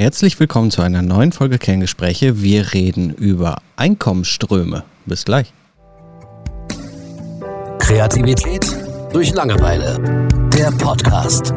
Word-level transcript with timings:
Herzlich 0.00 0.38
willkommen 0.38 0.70
zu 0.70 0.80
einer 0.80 1.02
neuen 1.02 1.32
Folge 1.32 1.58
Kerngespräche. 1.58 2.40
Wir 2.40 2.72
reden 2.72 3.12
über 3.12 3.60
Einkommensströme. 3.74 4.84
Bis 5.06 5.24
gleich. 5.24 5.52
Kreativität 7.80 8.64
durch 9.12 9.34
Langeweile. 9.34 9.98
Der 10.56 10.70
Podcast. 10.70 11.52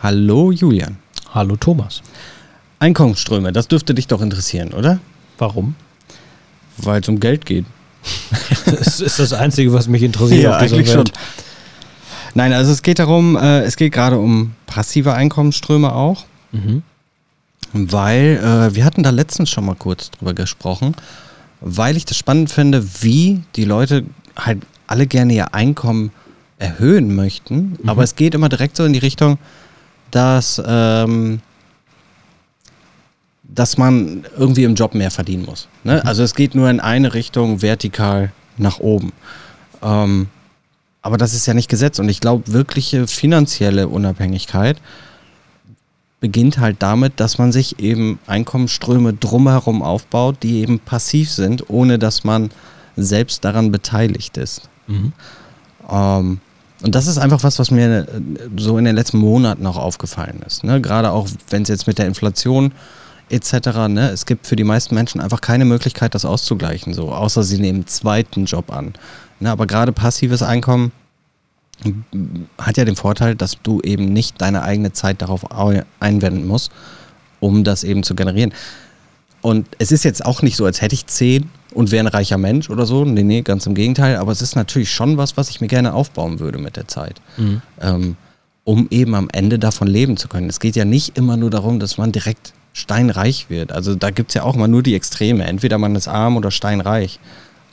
Hallo 0.00 0.52
Julian. 0.52 0.98
Hallo 1.34 1.56
Thomas. 1.56 2.00
Einkommensströme, 2.78 3.50
das 3.50 3.66
dürfte 3.66 3.92
dich 3.92 4.06
doch 4.06 4.22
interessieren, 4.22 4.72
oder? 4.72 5.00
Warum? 5.36 5.74
Weil 6.76 7.00
es 7.00 7.08
um 7.08 7.18
Geld 7.18 7.44
geht. 7.44 7.64
das 8.66 9.00
ist 9.00 9.18
das 9.18 9.32
Einzige, 9.32 9.72
was 9.72 9.88
mich 9.88 10.02
interessiert. 10.02 10.42
Ja, 10.42 10.56
eigentlich 10.56 10.88
Welt. 10.88 11.08
schon. 11.08 11.10
Nein, 12.34 12.52
also 12.52 12.72
es 12.72 12.82
geht 12.82 12.98
darum, 12.98 13.36
äh, 13.36 13.62
es 13.62 13.76
geht 13.76 13.92
gerade 13.92 14.18
um 14.18 14.54
passive 14.66 15.14
Einkommensströme 15.14 15.94
auch. 15.94 16.24
Mhm. 16.52 16.82
Weil 17.72 18.40
äh, 18.42 18.74
wir 18.74 18.84
hatten 18.84 19.02
da 19.02 19.10
letztens 19.10 19.50
schon 19.50 19.64
mal 19.64 19.76
kurz 19.76 20.10
drüber 20.10 20.34
gesprochen, 20.34 20.94
weil 21.60 21.96
ich 21.96 22.04
das 22.04 22.16
spannend 22.16 22.50
finde, 22.50 22.84
wie 23.02 23.42
die 23.56 23.64
Leute 23.64 24.04
halt 24.36 24.62
alle 24.86 25.06
gerne 25.06 25.32
ihr 25.34 25.54
Einkommen 25.54 26.10
erhöhen 26.58 27.14
möchten. 27.14 27.76
Mhm. 27.80 27.88
Aber 27.88 28.02
es 28.02 28.16
geht 28.16 28.34
immer 28.34 28.48
direkt 28.48 28.76
so 28.76 28.84
in 28.84 28.92
die 28.92 28.98
Richtung, 28.98 29.38
dass, 30.10 30.60
ähm, 30.64 31.40
dass 33.54 33.76
man 33.76 34.24
irgendwie 34.36 34.64
im 34.64 34.74
Job 34.74 34.94
mehr 34.94 35.10
verdienen 35.10 35.44
muss. 35.44 35.68
Ne? 35.84 36.00
Mhm. 36.02 36.08
Also 36.08 36.22
es 36.22 36.34
geht 36.34 36.54
nur 36.54 36.70
in 36.70 36.80
eine 36.80 37.14
Richtung 37.14 37.62
vertikal 37.62 38.32
nach 38.56 38.80
oben. 38.80 39.12
Ähm, 39.82 40.28
aber 41.02 41.16
das 41.16 41.34
ist 41.34 41.46
ja 41.46 41.54
nicht 41.54 41.68
Gesetz. 41.68 41.98
Und 41.98 42.08
ich 42.08 42.20
glaube, 42.20 42.52
wirkliche 42.52 43.06
finanzielle 43.06 43.88
Unabhängigkeit 43.88 44.78
beginnt 46.20 46.58
halt 46.58 46.76
damit, 46.80 47.18
dass 47.18 47.38
man 47.38 47.50
sich 47.50 47.78
eben 47.78 48.18
Einkommensströme 48.26 49.14
drumherum 49.14 49.82
aufbaut, 49.82 50.42
die 50.42 50.60
eben 50.60 50.78
passiv 50.78 51.30
sind, 51.30 51.70
ohne 51.70 51.98
dass 51.98 52.24
man 52.24 52.50
selbst 52.96 53.44
daran 53.44 53.72
beteiligt 53.72 54.36
ist. 54.36 54.68
Mhm. 54.86 55.12
Ähm, 55.90 56.40
und 56.82 56.94
das 56.94 57.06
ist 57.06 57.18
einfach 57.18 57.42
was, 57.42 57.58
was 57.58 57.70
mir 57.70 58.00
äh, 58.00 58.20
so 58.56 58.78
in 58.78 58.84
den 58.84 58.96
letzten 58.96 59.18
Monaten 59.18 59.66
auch 59.66 59.76
aufgefallen 59.76 60.42
ist. 60.46 60.64
Ne? 60.64 60.80
Gerade 60.80 61.12
auch, 61.12 61.28
wenn 61.48 61.62
es 61.62 61.68
jetzt 61.68 61.86
mit 61.86 61.98
der 61.98 62.06
Inflation 62.06 62.72
etc. 63.30 63.88
Ne? 63.88 64.10
Es 64.10 64.26
gibt 64.26 64.46
für 64.46 64.56
die 64.56 64.64
meisten 64.64 64.94
Menschen 64.94 65.20
einfach 65.20 65.40
keine 65.40 65.64
Möglichkeit, 65.64 66.14
das 66.14 66.24
auszugleichen, 66.24 66.94
so 66.94 67.12
außer 67.12 67.42
sie 67.42 67.58
nehmen 67.58 67.80
einen 67.80 67.86
zweiten 67.86 68.44
Job 68.44 68.72
an. 68.72 68.94
Ne? 69.38 69.50
Aber 69.50 69.66
gerade 69.66 69.92
passives 69.92 70.42
Einkommen 70.42 70.92
hat 72.58 72.76
ja 72.76 72.84
den 72.84 72.96
Vorteil, 72.96 73.34
dass 73.34 73.56
du 73.62 73.80
eben 73.80 74.12
nicht 74.12 74.40
deine 74.40 74.62
eigene 74.62 74.92
Zeit 74.92 75.22
darauf 75.22 75.46
einwenden 76.00 76.46
musst, 76.46 76.70
um 77.40 77.64
das 77.64 77.84
eben 77.84 78.02
zu 78.02 78.14
generieren. 78.14 78.52
Und 79.40 79.66
es 79.78 79.90
ist 79.90 80.04
jetzt 80.04 80.24
auch 80.24 80.42
nicht 80.42 80.56
so, 80.56 80.66
als 80.66 80.82
hätte 80.82 80.94
ich 80.94 81.06
zehn 81.06 81.48
und 81.72 81.90
wäre 81.90 82.04
ein 82.04 82.08
reicher 82.08 82.36
Mensch 82.36 82.68
oder 82.68 82.84
so. 82.84 83.04
Nee, 83.04 83.22
nee, 83.22 83.40
ganz 83.40 83.64
im 83.66 83.74
Gegenteil. 83.74 84.16
Aber 84.16 84.32
es 84.32 84.42
ist 84.42 84.56
natürlich 84.56 84.92
schon 84.92 85.16
was, 85.16 85.38
was 85.38 85.48
ich 85.48 85.62
mir 85.62 85.68
gerne 85.68 85.94
aufbauen 85.94 86.40
würde 86.40 86.58
mit 86.58 86.76
der 86.76 86.88
Zeit. 86.88 87.22
Mhm. 87.38 87.62
Ähm, 87.80 88.16
um 88.64 88.88
eben 88.90 89.14
am 89.14 89.28
Ende 89.32 89.58
davon 89.58 89.88
leben 89.88 90.18
zu 90.18 90.28
können. 90.28 90.50
Es 90.50 90.60
geht 90.60 90.76
ja 90.76 90.84
nicht 90.84 91.16
immer 91.16 91.38
nur 91.38 91.50
darum, 91.50 91.80
dass 91.80 91.96
man 91.96 92.12
direkt 92.12 92.52
steinreich 92.72 93.50
wird. 93.50 93.72
Also 93.72 93.94
da 93.94 94.10
gibt 94.10 94.30
es 94.30 94.34
ja 94.34 94.42
auch 94.42 94.56
mal 94.56 94.68
nur 94.68 94.82
die 94.82 94.94
Extreme. 94.94 95.44
Entweder 95.44 95.78
man 95.78 95.96
ist 95.96 96.08
arm 96.08 96.36
oder 96.36 96.50
steinreich. 96.50 97.18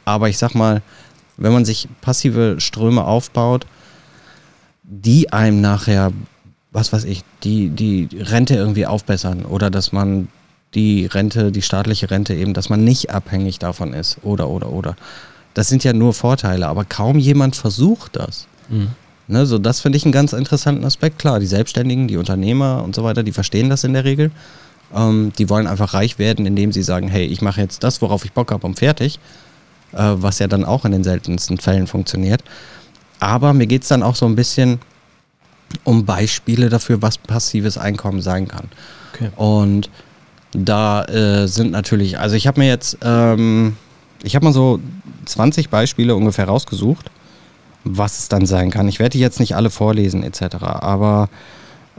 Aber 0.06 0.30
ich 0.30 0.38
sag 0.38 0.56
mal, 0.56 0.81
wenn 1.38 1.54
man 1.54 1.66
sich 1.66 1.88
passive 2.02 2.56
Ströme 2.59 3.06
aufbaut, 3.06 3.66
die 4.84 5.31
einem 5.34 5.62
nachher, 5.62 6.12
was 6.72 6.94
weiß 6.94 7.04
ich, 7.04 7.23
die, 7.44 7.70
die 7.70 8.09
Rente 8.17 8.55
irgendwie 8.55 8.86
aufbessern 8.86 9.45
oder 9.45 9.70
dass 9.70 9.92
man 9.92 10.30
die 10.73 11.05
Rente, 11.05 11.52
die 11.52 11.61
staatliche 11.61 12.10
Rente 12.10 12.33
eben, 12.33 12.54
dass 12.54 12.70
man 12.70 12.83
nicht 12.83 13.11
abhängig 13.11 13.60
davon 13.60 13.93
ist 13.93 14.17
oder, 14.23 14.49
oder, 14.49 14.72
oder. 14.72 14.95
Das 15.54 15.67
sind 15.70 15.83
ja 15.83 15.93
nur 15.93 16.14
Vorteile, 16.14 16.67
aber 16.67 16.86
kaum 16.86 17.20
jemand 17.20 17.55
versucht 17.55 18.16
das. 18.16 18.48
Mhm. 18.70 18.89
Ne, 19.30 19.45
so 19.45 19.58
das 19.58 19.82
finde 19.82 19.98
ich 19.98 20.05
einen 20.05 20.14
ganz 20.14 20.32
interessanten 20.32 20.86
Aspekt. 20.86 21.20
Klar, 21.20 21.39
die 21.39 21.48
Selbstständigen, 21.48 22.08
die 22.08 22.16
Unternehmer 22.16 22.82
und 22.83 22.95
so 22.95 23.04
weiter, 23.04 23.23
die 23.23 23.33
verstehen 23.33 23.70
das 23.70 23.83
in 23.83 23.93
der 23.93 24.05
Regel. 24.05 24.32
Ähm, 24.95 25.33
die 25.37 25.49
wollen 25.49 25.67
einfach 25.67 25.93
reich 25.93 26.20
werden, 26.20 26.45
indem 26.45 26.71
sie 26.71 26.83
sagen, 26.83 27.08
hey, 27.08 27.25
ich 27.25 27.42
mache 27.42 27.61
jetzt 27.61 27.83
das, 27.83 28.02
worauf 28.02 28.25
ich 28.25 28.31
Bock 28.31 28.52
habe 28.52 28.65
und 28.65 28.80
fertig. 28.80 29.20
Äh, 29.93 30.15
was 30.17 30.39
ja 30.39 30.48
dann 30.48 30.65
auch 30.65 30.86
in 30.86 30.92
den 30.92 31.03
seltensten 31.03 31.58
Fällen 31.58 31.87
funktioniert. 31.87 32.43
Aber 33.20 33.53
mir 33.53 33.67
geht 33.67 33.83
es 33.83 33.87
dann 33.87 34.03
auch 34.03 34.15
so 34.15 34.25
ein 34.25 34.36
bisschen 34.36 34.80
um 35.83 36.05
Beispiele 36.05 36.70
dafür, 36.70 37.02
was 37.02 37.17
passives 37.17 37.77
Einkommen 37.77 38.21
sein 38.21 38.48
kann. 38.48 38.70
Okay. 39.14 39.30
Und 39.36 39.89
da 40.52 41.04
äh, 41.05 41.48
sind 41.48 41.71
natürlich, 41.71 42.19
also 42.19 42.36
ich 42.36 42.48
habe 42.48 42.59
mir 42.59 42.67
jetzt, 42.67 42.98
ähm, 43.02 43.77
ich 44.23 44.36
habe 44.36 44.45
mal 44.45 44.54
so 44.54 44.80
20 45.25 45.69
Beispiele 45.69 46.15
ungefähr 46.15 46.45
rausgesucht, 46.45 47.09
was 47.83 48.19
es 48.19 48.30
dann 48.30 48.45
sein 48.45 48.71
kann. 48.71 48.87
Ich 48.87 48.99
werde 48.99 49.11
die 49.11 49.19
jetzt 49.19 49.39
nicht 49.39 49.55
alle 49.55 49.69
vorlesen 49.69 50.23
etc. 50.23 50.58
Aber 50.61 51.30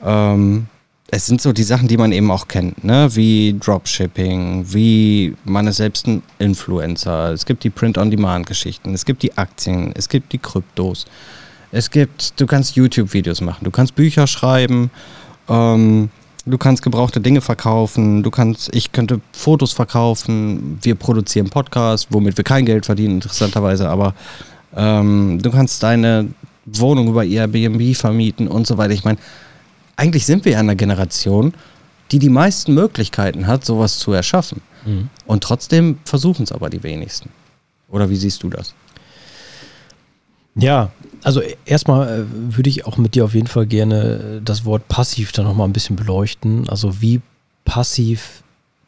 ähm, 0.05 0.67
es 1.11 1.27
sind 1.27 1.41
so 1.41 1.53
die 1.53 1.63
Sachen, 1.63 1.89
die 1.89 1.97
man 1.97 2.13
eben 2.13 2.31
auch 2.31 2.49
kennt, 2.49 2.85
ne? 2.85 3.09
wie 3.15 3.57
Dropshipping, 3.59 4.67
wie 4.69 5.35
man 5.45 5.67
ist 5.67 5.77
selbst 5.77 6.07
ein 6.07 6.23
Influencer. 6.39 7.33
Es 7.33 7.47
gibt 7.47 7.65
die 7.65 7.71
Print-on-Demand-Geschichten, 7.71 8.93
es 8.93 9.07
gibt 9.07 9.23
die 9.23 9.37
Aktien, 9.39 9.93
es 9.97 10.09
gibt 10.09 10.33
die 10.33 10.39
Kryptos. 10.39 11.07
Es 11.71 11.91
gibt, 11.91 12.39
du 12.39 12.47
kannst 12.47 12.77
YouTube-Videos 12.77 13.41
machen, 13.41 13.65
du 13.65 13.71
kannst 13.71 13.95
Bücher 13.95 14.27
schreiben, 14.27 14.91
ähm, 15.49 16.11
du 16.45 16.59
kannst 16.59 16.83
gebrauchte 16.83 17.21
Dinge 17.21 17.41
verkaufen, 17.41 18.23
du 18.23 18.31
kannst, 18.31 18.75
ich 18.75 18.93
könnte 18.93 19.21
Fotos 19.33 19.73
verkaufen, 19.73 20.79
wir 20.83 20.95
produzieren 20.95 21.49
Podcasts, 21.49 22.09
womit 22.11 22.37
wir 22.37 22.45
kein 22.45 22.67
Geld 22.67 22.85
verdienen, 22.85 23.17
interessanterweise, 23.17 23.89
aber 23.89 24.15
ähm, 24.77 25.41
du 25.43 25.51
kannst 25.51 25.83
deine 25.83 26.29
Wohnung 26.67 27.09
über 27.09 27.25
Airbnb 27.25 27.97
vermieten 27.97 28.47
und 28.47 28.67
so 28.67 28.77
weiter. 28.77 28.93
Ich 28.93 29.05
meine, 29.05 29.19
eigentlich 29.99 30.25
sind 30.25 30.45
wir 30.45 30.53
ja 30.53 30.61
einer 30.61 30.77
Generation, 30.77 31.53
die 32.13 32.19
die 32.19 32.31
meisten 32.31 32.73
Möglichkeiten 32.73 33.47
hat, 33.47 33.65
sowas 33.65 33.99
zu 33.99 34.13
erschaffen. 34.13 34.63
Mhm. 34.87 35.11
Und 35.27 35.43
trotzdem 35.45 35.99
versuchen 36.05 36.45
es 36.45 36.53
aber 36.53 36.71
die 36.71 36.83
wenigsten. 36.83 37.31
Oder 37.91 38.09
wie 38.09 38.17
siehst 38.17 38.43
du 38.43 38.49
das? 38.49 38.75
Ja, 40.55 40.91
also 41.23 41.43
erstmal 41.65 42.21
äh, 42.21 42.25
würde 42.57 42.71
ich 42.71 42.87
auch 42.87 42.97
mit 42.97 43.15
dir 43.15 43.25
auf 43.25 43.35
jeden 43.35 43.47
Fall 43.47 43.67
gerne 43.67 44.39
äh, 44.39 44.41
das 44.43 44.65
Wort 44.65 44.89
passiv 44.89 45.33
dann 45.33 45.45
nochmal 45.45 45.69
ein 45.69 45.73
bisschen 45.73 45.97
beleuchten. 45.97 46.69
Also 46.69 47.01
wie 47.01 47.21
passiv 47.65 48.43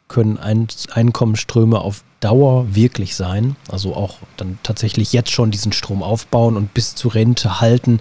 können 0.07 0.37
Ein 0.37 0.67
Einkommensströme 0.91 1.79
auf 1.79 2.03
Dauer 2.19 2.75
wirklich 2.75 3.15
sein? 3.15 3.55
Also 3.69 3.95
auch 3.95 4.17
dann 4.35 4.59
tatsächlich 4.61 5.13
jetzt 5.13 5.31
schon 5.31 5.51
diesen 5.51 5.71
Strom 5.71 6.03
aufbauen 6.03 6.57
und 6.57 6.73
bis 6.73 6.95
zur 6.95 7.15
Rente 7.15 7.61
halten. 7.61 7.99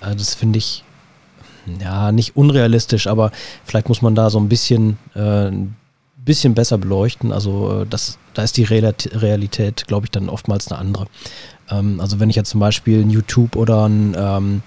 Äh, 0.00 0.14
das 0.14 0.34
finde 0.34 0.58
ich 0.58 0.84
ja 1.80 2.12
nicht 2.12 2.36
unrealistisch, 2.36 3.06
aber 3.06 3.30
vielleicht 3.64 3.88
muss 3.88 4.02
man 4.02 4.14
da 4.14 4.30
so 4.30 4.38
ein 4.38 4.48
bisschen, 4.48 4.98
äh, 5.14 5.48
ein 5.48 5.76
bisschen 6.24 6.54
besser 6.54 6.78
beleuchten. 6.78 7.32
Also 7.32 7.84
das, 7.84 8.18
da 8.34 8.42
ist 8.42 8.56
die 8.56 8.64
Realität, 8.64 9.86
glaube 9.86 10.06
ich, 10.06 10.10
dann 10.10 10.28
oftmals 10.28 10.70
eine 10.70 10.78
andere. 10.80 11.06
Ähm, 11.70 12.00
also 12.00 12.20
wenn 12.20 12.30
ich 12.30 12.36
jetzt 12.36 12.50
zum 12.50 12.60
Beispiel 12.60 13.02
ein 13.02 13.10
YouTube 13.10 13.56
oder 13.56 13.88
ein 13.88 14.16
ähm, 14.18 14.62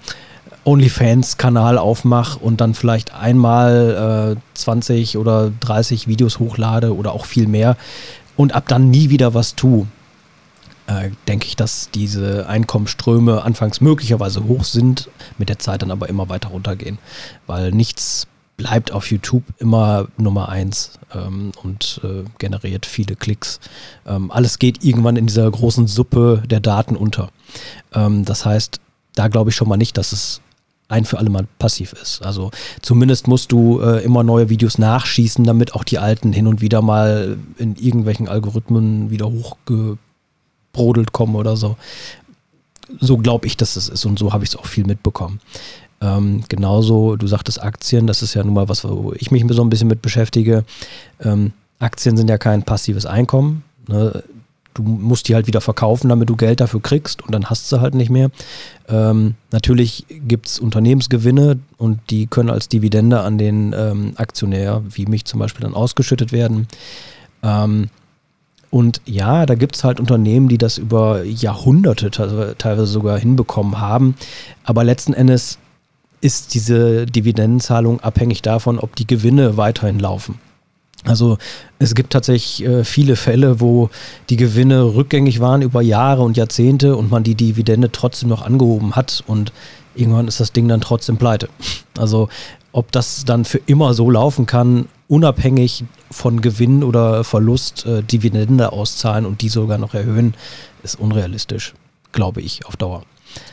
OnlyFans-Kanal 0.64 1.78
aufmache 1.78 2.38
und 2.38 2.60
dann 2.60 2.74
vielleicht 2.74 3.14
einmal 3.14 4.36
äh, 4.36 4.40
20 4.54 5.18
oder 5.18 5.52
30 5.60 6.06
Videos 6.06 6.38
hochlade 6.38 6.94
oder 6.94 7.12
auch 7.12 7.26
viel 7.26 7.48
mehr 7.48 7.76
und 8.36 8.54
ab 8.54 8.64
dann 8.68 8.90
nie 8.90 9.10
wieder 9.10 9.34
was 9.34 9.56
tue, 9.56 9.86
äh, 10.92 11.10
denke 11.28 11.46
ich, 11.46 11.56
dass 11.56 11.90
diese 11.90 12.48
Einkommensströme 12.48 13.42
anfangs 13.42 13.80
möglicherweise 13.80 14.44
hoch 14.44 14.64
sind, 14.64 15.08
mit 15.38 15.48
der 15.48 15.58
Zeit 15.58 15.82
dann 15.82 15.90
aber 15.90 16.08
immer 16.08 16.28
weiter 16.28 16.48
runtergehen, 16.48 16.98
weil 17.46 17.70
nichts 17.72 18.26
bleibt 18.56 18.92
auf 18.92 19.10
YouTube 19.10 19.44
immer 19.58 20.06
Nummer 20.18 20.48
eins 20.48 20.98
ähm, 21.14 21.52
und 21.62 22.00
äh, 22.04 22.24
generiert 22.38 22.86
viele 22.86 23.16
Klicks. 23.16 23.60
Ähm, 24.06 24.30
alles 24.30 24.58
geht 24.58 24.84
irgendwann 24.84 25.16
in 25.16 25.26
dieser 25.26 25.50
großen 25.50 25.86
Suppe 25.86 26.42
der 26.46 26.60
Daten 26.60 26.96
unter. 26.96 27.30
Ähm, 27.94 28.24
das 28.24 28.44
heißt, 28.44 28.80
da 29.14 29.28
glaube 29.28 29.50
ich 29.50 29.56
schon 29.56 29.68
mal 29.68 29.76
nicht, 29.76 29.96
dass 29.96 30.12
es 30.12 30.40
ein 30.88 31.06
für 31.06 31.18
alle 31.18 31.30
Mal 31.30 31.46
passiv 31.58 31.94
ist. 31.94 32.22
Also 32.22 32.50
zumindest 32.82 33.26
musst 33.26 33.50
du 33.50 33.80
äh, 33.80 34.04
immer 34.04 34.22
neue 34.22 34.50
Videos 34.50 34.78
nachschießen, 34.78 35.44
damit 35.44 35.74
auch 35.74 35.84
die 35.84 35.98
alten 35.98 36.32
hin 36.32 36.46
und 36.46 36.60
wieder 36.60 36.82
mal 36.82 37.38
in 37.56 37.76
irgendwelchen 37.76 38.28
Algorithmen 38.28 39.10
wieder 39.10 39.32
hochgebrodelt 40.72 41.12
kommen 41.12 41.36
oder 41.36 41.56
so. 41.56 41.76
So 43.00 43.16
glaube 43.16 43.46
ich, 43.46 43.56
dass 43.56 43.76
es 43.76 43.88
ist 43.88 44.04
und 44.04 44.18
so 44.18 44.32
habe 44.32 44.44
ich 44.44 44.50
es 44.50 44.56
auch 44.56 44.66
viel 44.66 44.84
mitbekommen. 44.84 45.40
Ähm, 46.00 46.42
genauso, 46.48 47.16
du 47.16 47.26
sagtest 47.26 47.62
Aktien, 47.62 48.06
das 48.06 48.22
ist 48.22 48.34
ja 48.34 48.42
nun 48.42 48.54
mal 48.54 48.68
was, 48.68 48.84
wo 48.84 49.14
ich 49.16 49.30
mich 49.30 49.44
so 49.48 49.62
ein 49.62 49.70
bisschen 49.70 49.88
mit 49.88 50.02
beschäftige. 50.02 50.64
Ähm, 51.20 51.52
Aktien 51.78 52.16
sind 52.16 52.28
ja 52.28 52.38
kein 52.38 52.64
passives 52.64 53.06
Einkommen. 53.06 53.64
Ne? 53.88 54.22
du 54.74 54.82
musst 54.82 55.28
die 55.28 55.34
halt 55.34 55.46
wieder 55.46 55.60
verkaufen, 55.60 56.08
damit 56.08 56.30
du 56.30 56.36
Geld 56.36 56.60
dafür 56.60 56.80
kriegst 56.80 57.20
und 57.22 57.32
dann 57.32 57.50
hast 57.50 57.70
du 57.70 57.80
halt 57.82 57.94
nicht 57.94 58.10
mehr. 58.10 58.30
Ähm, 58.88 59.34
natürlich 59.50 60.06
gibt 60.08 60.46
es 60.46 60.58
Unternehmensgewinne 60.58 61.58
und 61.76 62.00
die 62.08 62.26
können 62.26 62.48
als 62.48 62.68
Dividende 62.68 63.20
an 63.20 63.36
den 63.36 63.74
ähm, 63.76 64.14
Aktionär, 64.16 64.82
wie 64.88 65.04
mich 65.04 65.26
zum 65.26 65.40
Beispiel, 65.40 65.62
dann 65.62 65.74
ausgeschüttet 65.74 66.32
werden. 66.32 66.68
Ähm, 67.42 67.90
und 68.72 69.02
ja, 69.04 69.44
da 69.44 69.54
gibt 69.54 69.76
es 69.76 69.84
halt 69.84 70.00
Unternehmen, 70.00 70.48
die 70.48 70.56
das 70.56 70.78
über 70.78 71.24
Jahrhunderte 71.24 72.10
teilweise 72.10 72.86
sogar 72.86 73.18
hinbekommen 73.18 73.78
haben. 73.78 74.14
Aber 74.64 74.82
letzten 74.82 75.12
Endes 75.12 75.58
ist 76.22 76.54
diese 76.54 77.04
Dividendenzahlung 77.04 78.00
abhängig 78.00 78.40
davon, 78.40 78.78
ob 78.78 78.96
die 78.96 79.06
Gewinne 79.06 79.58
weiterhin 79.58 79.98
laufen. 79.98 80.38
Also 81.04 81.36
es 81.80 81.94
gibt 81.94 82.14
tatsächlich 82.14 82.66
äh, 82.66 82.82
viele 82.84 83.16
Fälle, 83.16 83.60
wo 83.60 83.90
die 84.30 84.36
Gewinne 84.36 84.94
rückgängig 84.94 85.40
waren 85.40 85.60
über 85.60 85.82
Jahre 85.82 86.22
und 86.22 86.38
Jahrzehnte 86.38 86.96
und 86.96 87.10
man 87.10 87.24
die 87.24 87.34
Dividende 87.34 87.92
trotzdem 87.92 88.30
noch 88.30 88.40
angehoben 88.40 88.96
hat 88.96 89.22
und 89.26 89.52
irgendwann 89.94 90.28
ist 90.28 90.40
das 90.40 90.52
Ding 90.52 90.66
dann 90.66 90.80
trotzdem 90.80 91.18
pleite. 91.18 91.50
Also 91.98 92.30
ob 92.72 92.90
das 92.92 93.24
dann 93.24 93.44
für 93.44 93.60
immer 93.66 93.94
so 93.94 94.10
laufen 94.10 94.46
kann, 94.46 94.88
unabhängig 95.08 95.84
von 96.10 96.40
Gewinn 96.40 96.82
oder 96.82 97.22
Verlust 97.22 97.86
äh, 97.86 98.02
Dividende 98.02 98.72
auszahlen 98.72 99.26
und 99.26 99.42
die 99.42 99.48
sogar 99.48 99.78
noch 99.78 99.94
erhöhen, 99.94 100.34
ist 100.82 100.98
unrealistisch, 100.98 101.74
glaube 102.12 102.40
ich, 102.40 102.64
auf 102.66 102.76
Dauer. 102.76 103.02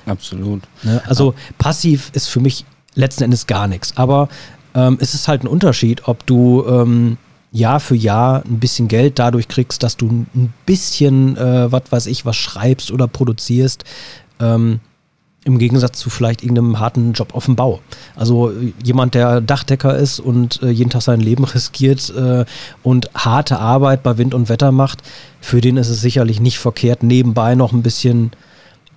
Absolut. 0.06 0.63
Ne? 0.83 1.01
Also 1.06 1.31
ja. 1.31 1.38
passiv 1.57 2.12
ist 2.13 2.27
für 2.27 2.39
mich 2.39 2.66
letzten 2.95 3.24
Endes 3.24 3.48
gar 3.48 3.68
nichts. 3.68 3.95
Aber 3.98 4.30
ähm, 4.74 4.98
es 5.01 5.13
ist 5.13 5.27
halt 5.27 5.44
ein 5.44 5.48
Unterschied, 5.48 6.07
ob 6.07 6.25
du 6.25 6.66
ähm, 6.68 7.18
Jahr 7.51 7.80
für 7.80 7.95
Jahr 7.95 8.44
ein 8.45 8.60
bisschen 8.60 8.88
Geld 8.88 9.19
dadurch 9.19 9.48
kriegst, 9.48 9.83
dass 9.83 9.98
du 9.98 10.07
ein 10.07 10.54
bisschen, 10.66 11.36
äh, 11.38 11.71
was 11.71 11.83
weiß 11.89 12.06
ich, 12.07 12.25
was 12.25 12.36
schreibst 12.36 12.92
oder 12.92 13.07
produzierst. 13.07 13.83
Ähm, 14.39 14.80
im 15.49 15.57
Gegensatz 15.57 15.99
zu 15.99 16.09
vielleicht 16.09 16.41
irgendeinem 16.43 16.79
harten 16.79 17.13
Job 17.13 17.35
auf 17.35 17.45
dem 17.45 17.55
Bau. 17.55 17.81
Also 18.15 18.53
jemand, 18.83 19.15
der 19.15 19.41
Dachdecker 19.41 19.97
ist 19.97 20.19
und 20.19 20.61
äh, 20.61 20.69
jeden 20.69 20.89
Tag 20.89 21.01
sein 21.01 21.19
Leben 21.19 21.43
riskiert 21.55 22.09
äh, 22.15 22.45
und 22.83 23.09
harte 23.15 23.59
Arbeit 23.59 24.03
bei 24.03 24.17
Wind 24.17 24.33
und 24.33 24.49
Wetter 24.49 24.71
macht, 24.71 25.01
für 25.41 25.61
den 25.61 25.77
ist 25.77 25.89
es 25.89 26.01
sicherlich 26.01 26.39
nicht 26.39 26.59
verkehrt, 26.59 27.03
nebenbei 27.03 27.55
noch 27.55 27.73
ein 27.73 27.83
bisschen, 27.83 28.31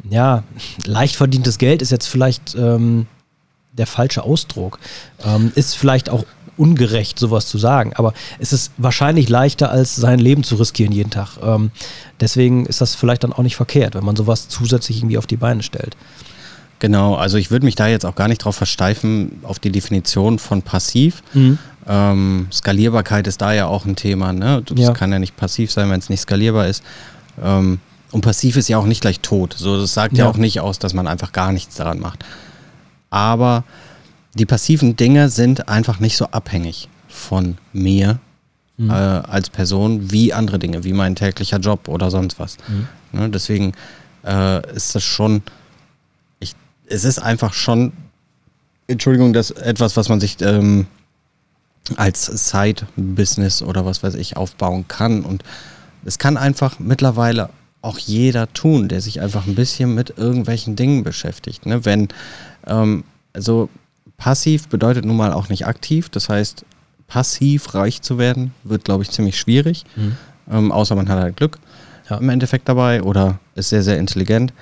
ja, 0.08 0.42
leicht 0.84 1.16
verdientes 1.16 1.58
Geld 1.58 1.82
ist 1.82 1.90
jetzt 1.90 2.06
vielleicht 2.06 2.54
ähm, 2.54 3.06
der 3.72 3.86
falsche 3.86 4.22
Ausdruck. 4.22 4.78
Ähm, 5.24 5.52
ist 5.54 5.76
vielleicht 5.76 6.10
auch 6.10 6.24
ungerecht, 6.56 7.18
sowas 7.18 7.46
zu 7.46 7.58
sagen. 7.58 7.92
Aber 7.94 8.12
es 8.38 8.52
ist 8.52 8.72
wahrscheinlich 8.76 9.28
leichter, 9.28 9.70
als 9.70 9.96
sein 9.96 10.18
Leben 10.18 10.44
zu 10.44 10.56
riskieren 10.56 10.92
jeden 10.92 11.10
Tag. 11.10 11.38
Ähm, 11.42 11.70
deswegen 12.20 12.66
ist 12.66 12.80
das 12.80 12.94
vielleicht 12.94 13.24
dann 13.24 13.32
auch 13.32 13.42
nicht 13.42 13.56
verkehrt, 13.56 13.94
wenn 13.94 14.04
man 14.04 14.16
sowas 14.16 14.48
zusätzlich 14.48 14.98
irgendwie 14.98 15.18
auf 15.18 15.26
die 15.26 15.36
Beine 15.36 15.62
stellt. 15.62 15.96
Genau, 16.82 17.14
also 17.14 17.38
ich 17.38 17.52
würde 17.52 17.64
mich 17.64 17.76
da 17.76 17.86
jetzt 17.86 18.04
auch 18.04 18.16
gar 18.16 18.26
nicht 18.26 18.38
drauf 18.38 18.56
versteifen, 18.56 19.38
auf 19.44 19.60
die 19.60 19.70
Definition 19.70 20.40
von 20.40 20.62
passiv. 20.62 21.22
Mhm. 21.32 21.56
Ähm, 21.86 22.48
Skalierbarkeit 22.50 23.28
ist 23.28 23.40
da 23.40 23.52
ja 23.52 23.66
auch 23.68 23.84
ein 23.84 23.94
Thema. 23.94 24.32
Ne? 24.32 24.64
Das 24.66 24.80
ja. 24.80 24.92
kann 24.92 25.12
ja 25.12 25.20
nicht 25.20 25.36
passiv 25.36 25.70
sein, 25.70 25.88
wenn 25.90 26.00
es 26.00 26.08
nicht 26.08 26.22
skalierbar 26.22 26.66
ist. 26.66 26.82
Ähm, 27.40 27.78
und 28.10 28.22
passiv 28.22 28.56
ist 28.56 28.68
ja 28.68 28.78
auch 28.78 28.86
nicht 28.86 29.00
gleich 29.00 29.20
tot. 29.20 29.54
So, 29.56 29.80
das 29.80 29.94
sagt 29.94 30.18
ja. 30.18 30.24
ja 30.24 30.30
auch 30.30 30.36
nicht 30.36 30.58
aus, 30.58 30.80
dass 30.80 30.92
man 30.92 31.06
einfach 31.06 31.30
gar 31.30 31.52
nichts 31.52 31.76
daran 31.76 32.00
macht. 32.00 32.24
Aber 33.10 33.62
die 34.34 34.44
passiven 34.44 34.96
Dinge 34.96 35.28
sind 35.28 35.68
einfach 35.68 36.00
nicht 36.00 36.16
so 36.16 36.26
abhängig 36.32 36.88
von 37.06 37.58
mir 37.72 38.18
mhm. 38.76 38.90
äh, 38.90 38.92
als 38.92 39.50
Person 39.50 40.10
wie 40.10 40.32
andere 40.32 40.58
Dinge, 40.58 40.82
wie 40.82 40.94
mein 40.94 41.14
täglicher 41.14 41.60
Job 41.60 41.86
oder 41.86 42.10
sonst 42.10 42.40
was. 42.40 42.56
Mhm. 42.66 42.88
Ne? 43.12 43.30
Deswegen 43.30 43.72
äh, 44.26 44.74
ist 44.74 44.96
das 44.96 45.04
schon 45.04 45.42
es 46.92 47.04
ist 47.04 47.18
einfach 47.18 47.54
schon, 47.54 47.92
Entschuldigung, 48.86 49.32
das 49.32 49.50
etwas, 49.50 49.96
was 49.96 50.08
man 50.08 50.20
sich 50.20 50.40
ähm, 50.42 50.86
als 51.96 52.26
Side-Business 52.26 53.62
oder 53.62 53.84
was 53.86 54.02
weiß 54.02 54.14
ich 54.14 54.36
aufbauen 54.36 54.86
kann. 54.88 55.24
Und 55.24 55.42
es 56.04 56.18
kann 56.18 56.36
einfach 56.36 56.78
mittlerweile 56.78 57.50
auch 57.80 57.98
jeder 57.98 58.52
tun, 58.52 58.88
der 58.88 59.00
sich 59.00 59.20
einfach 59.20 59.46
ein 59.46 59.54
bisschen 59.54 59.94
mit 59.94 60.16
irgendwelchen 60.16 60.76
Dingen 60.76 61.02
beschäftigt. 61.02 61.66
Ne? 61.66 61.84
Wenn, 61.84 62.08
ähm, 62.66 63.04
also 63.32 63.70
passiv 64.18 64.68
bedeutet 64.68 65.04
nun 65.04 65.16
mal 65.16 65.32
auch 65.32 65.48
nicht 65.48 65.66
aktiv. 65.66 66.10
Das 66.10 66.28
heißt, 66.28 66.64
passiv 67.08 67.74
reich 67.74 68.02
zu 68.02 68.18
werden, 68.18 68.54
wird, 68.64 68.84
glaube 68.84 69.02
ich, 69.02 69.10
ziemlich 69.10 69.38
schwierig. 69.38 69.84
Mhm. 69.96 70.16
Ähm, 70.50 70.72
außer 70.72 70.94
man 70.94 71.08
hat 71.08 71.18
halt 71.18 71.36
Glück 71.38 71.58
ja. 72.10 72.18
im 72.18 72.28
Endeffekt 72.28 72.68
dabei 72.68 73.02
oder 73.02 73.38
ist 73.54 73.70
sehr, 73.70 73.82
sehr 73.82 73.98
intelligent. 73.98 74.52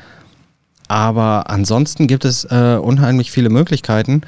Aber 0.91 1.49
ansonsten 1.49 2.09
gibt 2.09 2.25
es 2.25 2.43
äh, 2.47 2.77
unheimlich 2.83 3.31
viele 3.31 3.49
Möglichkeiten. 3.49 4.23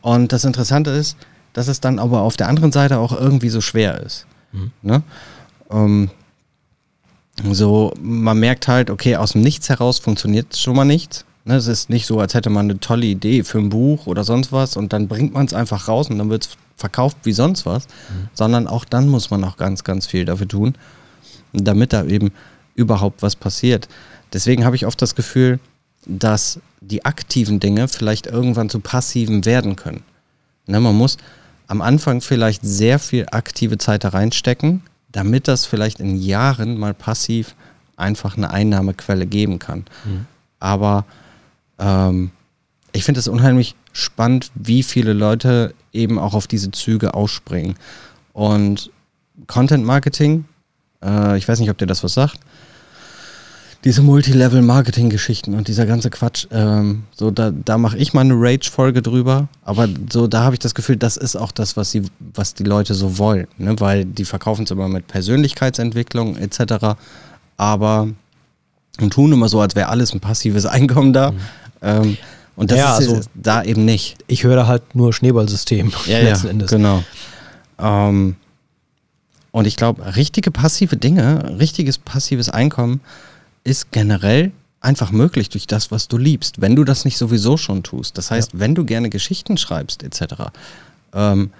Und 0.00 0.32
das 0.32 0.46
Interessante 0.46 0.90
ist, 0.90 1.18
dass 1.52 1.68
es 1.68 1.80
dann 1.80 1.98
aber 1.98 2.22
auf 2.22 2.38
der 2.38 2.48
anderen 2.48 2.72
Seite 2.72 2.96
auch 2.96 3.12
irgendwie 3.12 3.50
so 3.50 3.60
schwer 3.60 4.00
ist. 4.00 4.26
Mhm. 4.52 4.70
Ne? 4.80 5.02
Ähm, 5.70 6.10
so, 7.52 7.92
man 8.00 8.40
merkt 8.40 8.68
halt, 8.68 8.88
okay, 8.88 9.16
aus 9.16 9.32
dem 9.32 9.42
Nichts 9.42 9.68
heraus 9.68 9.98
funktioniert 9.98 10.56
schon 10.56 10.76
mal 10.76 10.86
nichts. 10.86 11.26
Ne? 11.44 11.56
Es 11.56 11.66
ist 11.66 11.90
nicht 11.90 12.06
so, 12.06 12.18
als 12.20 12.32
hätte 12.32 12.48
man 12.48 12.70
eine 12.70 12.80
tolle 12.80 13.04
Idee 13.04 13.44
für 13.44 13.58
ein 13.58 13.68
Buch 13.68 14.06
oder 14.06 14.24
sonst 14.24 14.50
was 14.50 14.78
und 14.78 14.94
dann 14.94 15.08
bringt 15.08 15.34
man 15.34 15.44
es 15.44 15.52
einfach 15.52 15.88
raus 15.88 16.08
und 16.08 16.16
dann 16.16 16.30
wird 16.30 16.46
es 16.46 16.56
verkauft 16.78 17.18
wie 17.24 17.34
sonst 17.34 17.66
was, 17.66 17.84
mhm. 17.84 18.28
sondern 18.32 18.66
auch 18.66 18.86
dann 18.86 19.10
muss 19.10 19.30
man 19.30 19.44
auch 19.44 19.58
ganz, 19.58 19.84
ganz 19.84 20.06
viel 20.06 20.24
dafür 20.24 20.48
tun, 20.48 20.74
damit 21.52 21.92
da 21.92 22.04
eben 22.04 22.30
überhaupt 22.76 23.20
was 23.20 23.36
passiert. 23.36 23.88
Deswegen 24.32 24.64
habe 24.64 24.74
ich 24.74 24.86
oft 24.86 25.02
das 25.02 25.14
Gefühl, 25.14 25.60
dass 26.08 26.60
die 26.80 27.04
aktiven 27.04 27.60
Dinge 27.60 27.86
vielleicht 27.88 28.26
irgendwann 28.26 28.70
zu 28.70 28.80
passiven 28.80 29.44
werden 29.44 29.76
können. 29.76 30.02
Ne, 30.66 30.80
man 30.80 30.96
muss 30.96 31.18
am 31.66 31.80
Anfang 31.82 32.20
vielleicht 32.20 32.62
sehr 32.64 32.98
viel 32.98 33.26
aktive 33.30 33.78
Zeit 33.78 34.04
da 34.04 34.08
reinstecken, 34.08 34.82
damit 35.12 35.48
das 35.48 35.66
vielleicht 35.66 36.00
in 36.00 36.16
Jahren 36.16 36.78
mal 36.78 36.94
passiv 36.94 37.54
einfach 37.96 38.36
eine 38.36 38.50
Einnahmequelle 38.50 39.26
geben 39.26 39.58
kann. 39.58 39.84
Mhm. 40.04 40.26
Aber 40.60 41.04
ähm, 41.78 42.30
ich 42.92 43.04
finde 43.04 43.20
es 43.20 43.28
unheimlich 43.28 43.74
spannend, 43.92 44.50
wie 44.54 44.82
viele 44.82 45.12
Leute 45.12 45.74
eben 45.92 46.18
auch 46.18 46.34
auf 46.34 46.46
diese 46.46 46.70
Züge 46.70 47.14
ausspringen. 47.14 47.74
Und 48.32 48.90
Content 49.46 49.84
Marketing, 49.84 50.44
äh, 51.02 51.36
ich 51.36 51.48
weiß 51.48 51.60
nicht, 51.60 51.70
ob 51.70 51.78
dir 51.78 51.86
das 51.86 52.04
was 52.04 52.14
sagt, 52.14 52.38
diese 53.84 54.02
Multilevel-Marketing-Geschichten 54.02 55.54
und 55.54 55.68
dieser 55.68 55.86
ganze 55.86 56.10
Quatsch, 56.10 56.46
ähm, 56.50 57.04
so 57.14 57.30
da, 57.30 57.52
da 57.52 57.78
mache 57.78 57.96
ich 57.96 58.12
mal 58.12 58.22
eine 58.22 58.34
Rage-Folge 58.34 59.02
drüber, 59.02 59.48
aber 59.64 59.88
so 60.10 60.26
da 60.26 60.42
habe 60.42 60.56
ich 60.56 60.58
das 60.58 60.74
Gefühl, 60.74 60.96
das 60.96 61.16
ist 61.16 61.36
auch 61.36 61.52
das, 61.52 61.76
was, 61.76 61.92
sie, 61.92 62.02
was 62.34 62.54
die 62.54 62.64
Leute 62.64 62.94
so 62.94 63.18
wollen, 63.18 63.46
ne? 63.56 63.78
weil 63.78 64.04
die 64.04 64.24
verkaufen 64.24 64.64
es 64.64 64.70
immer 64.72 64.88
mit 64.88 65.06
Persönlichkeitsentwicklung 65.06 66.36
etc., 66.36 66.96
aber 67.56 68.08
und 69.00 69.12
tun 69.12 69.32
immer 69.32 69.48
so, 69.48 69.60
als 69.60 69.76
wäre 69.76 69.88
alles 69.88 70.12
ein 70.12 70.20
passives 70.20 70.66
Einkommen 70.66 71.12
da. 71.12 71.30
Mhm. 71.30 71.38
Ähm, 71.82 72.16
und 72.56 72.72
das 72.72 72.78
ja, 72.78 72.98
ist 72.98 73.08
also, 73.08 73.20
da 73.34 73.62
eben 73.62 73.84
nicht. 73.84 74.16
Ich 74.26 74.42
höre 74.42 74.66
halt 74.66 74.96
nur 74.96 75.12
Schneeballsystem 75.12 75.92
ja, 76.06 76.18
letzten 76.18 76.46
ja, 76.46 76.50
Endes. 76.50 76.70
Genau. 76.70 77.04
Ähm, 77.78 78.34
und 79.52 79.66
ich 79.66 79.76
glaube, 79.76 80.16
richtige 80.16 80.50
passive 80.50 80.96
Dinge, 80.96 81.56
richtiges 81.60 81.98
passives 81.98 82.48
Einkommen 82.48 83.00
ist 83.68 83.92
generell 83.92 84.52
einfach 84.80 85.10
möglich 85.10 85.48
durch 85.48 85.66
das, 85.66 85.90
was 85.90 86.08
du 86.08 86.18
liebst, 86.18 86.60
wenn 86.60 86.76
du 86.76 86.84
das 86.84 87.04
nicht 87.04 87.18
sowieso 87.18 87.56
schon 87.56 87.82
tust. 87.82 88.16
Das 88.16 88.30
heißt, 88.30 88.52
ja. 88.54 88.58
wenn 88.60 88.74
du 88.74 88.84
gerne 88.84 89.10
Geschichten 89.10 89.56
schreibst 89.56 90.02
etc., 90.02 90.50
ähm, 91.12 91.50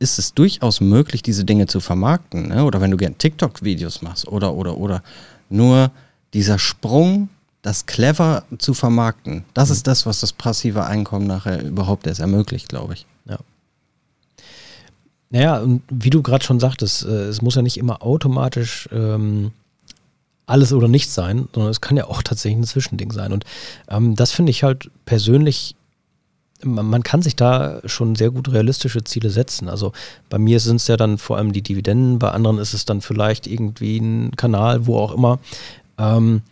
ist 0.00 0.18
es 0.18 0.34
durchaus 0.34 0.80
möglich, 0.80 1.22
diese 1.22 1.44
Dinge 1.44 1.66
zu 1.66 1.80
vermarkten. 1.80 2.48
Ne? 2.48 2.64
Oder 2.64 2.80
wenn 2.80 2.90
du 2.90 2.96
gerne 2.96 3.16
TikTok-Videos 3.16 4.02
machst 4.02 4.28
oder, 4.28 4.54
oder, 4.54 4.76
oder. 4.78 5.02
Nur 5.50 5.90
dieser 6.34 6.58
Sprung, 6.58 7.28
das 7.62 7.86
clever 7.86 8.44
zu 8.58 8.74
vermarkten, 8.74 9.44
das 9.54 9.68
mhm. 9.68 9.72
ist 9.74 9.86
das, 9.86 10.06
was 10.06 10.20
das 10.20 10.32
passive 10.32 10.84
Einkommen 10.84 11.26
nachher 11.26 11.62
überhaupt 11.62 12.06
erst 12.06 12.20
ermöglicht, 12.20 12.68
glaube 12.68 12.94
ich. 12.94 13.06
Ja. 13.24 13.38
Naja, 15.30 15.58
und 15.58 15.82
wie 15.90 16.10
du 16.10 16.22
gerade 16.22 16.44
schon 16.44 16.60
sagtest, 16.60 17.04
äh, 17.04 17.26
es 17.26 17.42
muss 17.42 17.56
ja 17.56 17.62
nicht 17.62 17.76
immer 17.76 18.02
automatisch 18.02 18.88
ähm, 18.92 19.52
alles 20.48 20.72
oder 20.72 20.88
nichts 20.88 21.14
sein, 21.14 21.48
sondern 21.54 21.70
es 21.70 21.80
kann 21.80 21.96
ja 21.96 22.06
auch 22.06 22.22
tatsächlich 22.22 22.58
ein 22.58 22.64
Zwischending 22.64 23.12
sein. 23.12 23.32
Und 23.32 23.44
ähm, 23.88 24.16
das 24.16 24.32
finde 24.32 24.50
ich 24.50 24.62
halt 24.62 24.90
persönlich, 25.04 25.76
man, 26.64 27.02
kann 27.02 27.22
sich 27.22 27.36
da 27.36 27.80
schon 27.84 28.16
sehr 28.16 28.30
gut 28.30 28.50
realistische 28.50 29.04
Ziele 29.04 29.30
setzen. 29.30 29.68
Also 29.68 29.92
bei 30.28 30.38
mir 30.38 30.58
sind 30.58 30.76
es 30.76 30.88
ja 30.88 30.96
dann 30.96 31.18
vor 31.18 31.36
allem 31.36 31.52
die 31.52 31.62
Dividenden, 31.62 32.18
bei 32.18 32.30
anderen 32.30 32.58
ist 32.58 32.74
es 32.74 32.84
dann 32.84 33.00
vielleicht 33.00 33.46
irgendwie 33.46 33.98
ein 33.98 34.32
Kanal, 34.36 34.86
wo 34.86 34.98
auch 34.98 35.12
immer. 35.12 35.38
Ähm, 35.98 36.42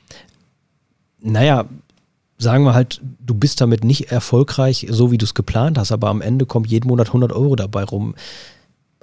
naja, 1.21 1.65
sagen 2.39 2.65
wir 2.65 2.75
halt, 2.75 3.01
du 3.21 3.35
bist 3.35 3.61
damit 3.61 3.83
nicht 3.83 4.13
erfolgreich, 4.13 4.87
so 4.91 5.11
wie 5.11 5.19
du 5.19 5.25
es 5.25 5.35
geplant 5.35 5.79
hast, 5.79 5.91
aber 5.91 6.09
am 6.09 6.21
Ende 6.21 6.45
kommt 6.45 6.69
jeden 6.69 6.89
Monat 6.89 7.09
100 7.09 7.33
Euro 7.33 7.57
dabei 7.57 7.83
rum, 7.83 8.15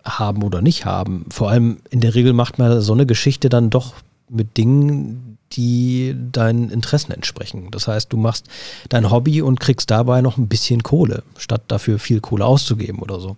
haben 0.03 0.43
oder 0.43 0.62
nicht 0.62 0.85
haben. 0.85 1.25
Vor 1.31 1.50
allem 1.50 1.77
in 1.89 2.00
der 2.01 2.13
Regel 2.13 2.33
macht 2.33 2.59
man 2.59 2.81
so 2.81 2.93
eine 2.93 3.05
Geschichte 3.05 3.50
dann 3.50 3.69
doch 3.69 3.95
mit 4.33 4.57
Dingen, 4.57 5.37
die 5.53 6.15
deinen 6.31 6.69
Interessen 6.69 7.11
entsprechen. 7.11 7.69
Das 7.71 7.87
heißt, 7.87 8.11
du 8.11 8.17
machst 8.17 8.47
dein 8.89 9.11
Hobby 9.11 9.41
und 9.41 9.59
kriegst 9.59 9.91
dabei 9.91 10.21
noch 10.21 10.37
ein 10.37 10.47
bisschen 10.47 10.83
Kohle, 10.83 11.23
statt 11.37 11.61
dafür 11.67 11.99
viel 11.99 12.19
Kohle 12.21 12.45
auszugeben 12.45 12.99
oder 12.99 13.19
so. 13.19 13.37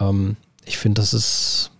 Ähm, 0.00 0.36
ich 0.64 0.78
finde, 0.78 1.00
das 1.00 1.12
ist 1.12 1.70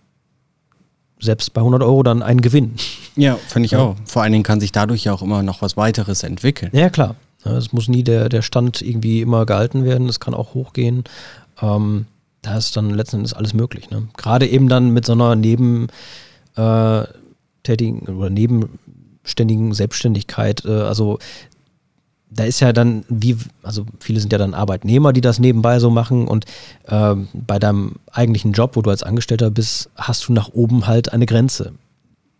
selbst 1.19 1.53
bei 1.53 1.61
100 1.61 1.83
Euro 1.83 2.03
dann 2.03 2.23
ein 2.23 2.41
Gewinn. 2.41 2.75
Ja, 3.15 3.35
finde 3.47 3.65
ich 3.65 3.71
ja. 3.73 3.79
auch. 3.79 3.95
Vor 4.05 4.23
allen 4.23 4.31
Dingen 4.31 4.43
kann 4.43 4.59
sich 4.59 4.71
dadurch 4.71 5.03
ja 5.03 5.13
auch 5.13 5.21
immer 5.21 5.43
noch 5.43 5.61
was 5.61 5.77
weiteres 5.77 6.23
entwickeln. 6.23 6.71
Ja, 6.73 6.89
klar. 6.89 7.15
Es 7.43 7.73
muss 7.73 7.87
nie 7.87 8.03
der, 8.03 8.29
der 8.29 8.43
Stand 8.43 8.81
irgendwie 8.81 9.21
immer 9.21 9.45
gehalten 9.45 9.83
werden. 9.83 10.07
Es 10.07 10.19
kann 10.19 10.33
auch 10.33 10.53
hochgehen. 10.53 11.03
Ähm, 11.61 12.05
da 12.41 12.57
ist 12.57 12.75
dann 12.75 12.91
letzten 12.91 13.17
Endes 13.17 13.33
alles 13.33 13.53
möglich. 13.53 13.89
Ne? 13.89 14.07
Gerade 14.17 14.47
eben 14.47 14.67
dann 14.67 14.91
mit 14.91 15.05
so 15.05 15.13
einer 15.13 15.35
nebentätigen 15.35 15.89
äh, 16.55 17.03
oder 17.69 18.29
nebenständigen 18.29 19.73
Selbstständigkeit. 19.73 20.65
Äh, 20.65 20.71
also 20.71 21.19
da 22.33 22.45
ist 22.45 22.61
ja 22.61 22.71
dann, 22.71 23.03
wie, 23.09 23.37
also 23.61 23.85
viele 23.99 24.19
sind 24.19 24.31
ja 24.31 24.39
dann 24.39 24.53
Arbeitnehmer, 24.53 25.11
die 25.11 25.21
das 25.21 25.37
nebenbei 25.37 25.79
so 25.79 25.89
machen 25.89 26.27
und 26.27 26.45
äh, 26.87 27.15
bei 27.33 27.59
deinem 27.59 27.95
eigentlichen 28.11 28.53
Job, 28.53 28.75
wo 28.75 28.81
du 28.81 28.89
als 28.89 29.03
Angestellter 29.03 29.51
bist, 29.51 29.89
hast 29.95 30.27
du 30.27 30.33
nach 30.33 30.49
oben 30.53 30.87
halt 30.87 31.11
eine 31.11 31.25
Grenze. 31.25 31.73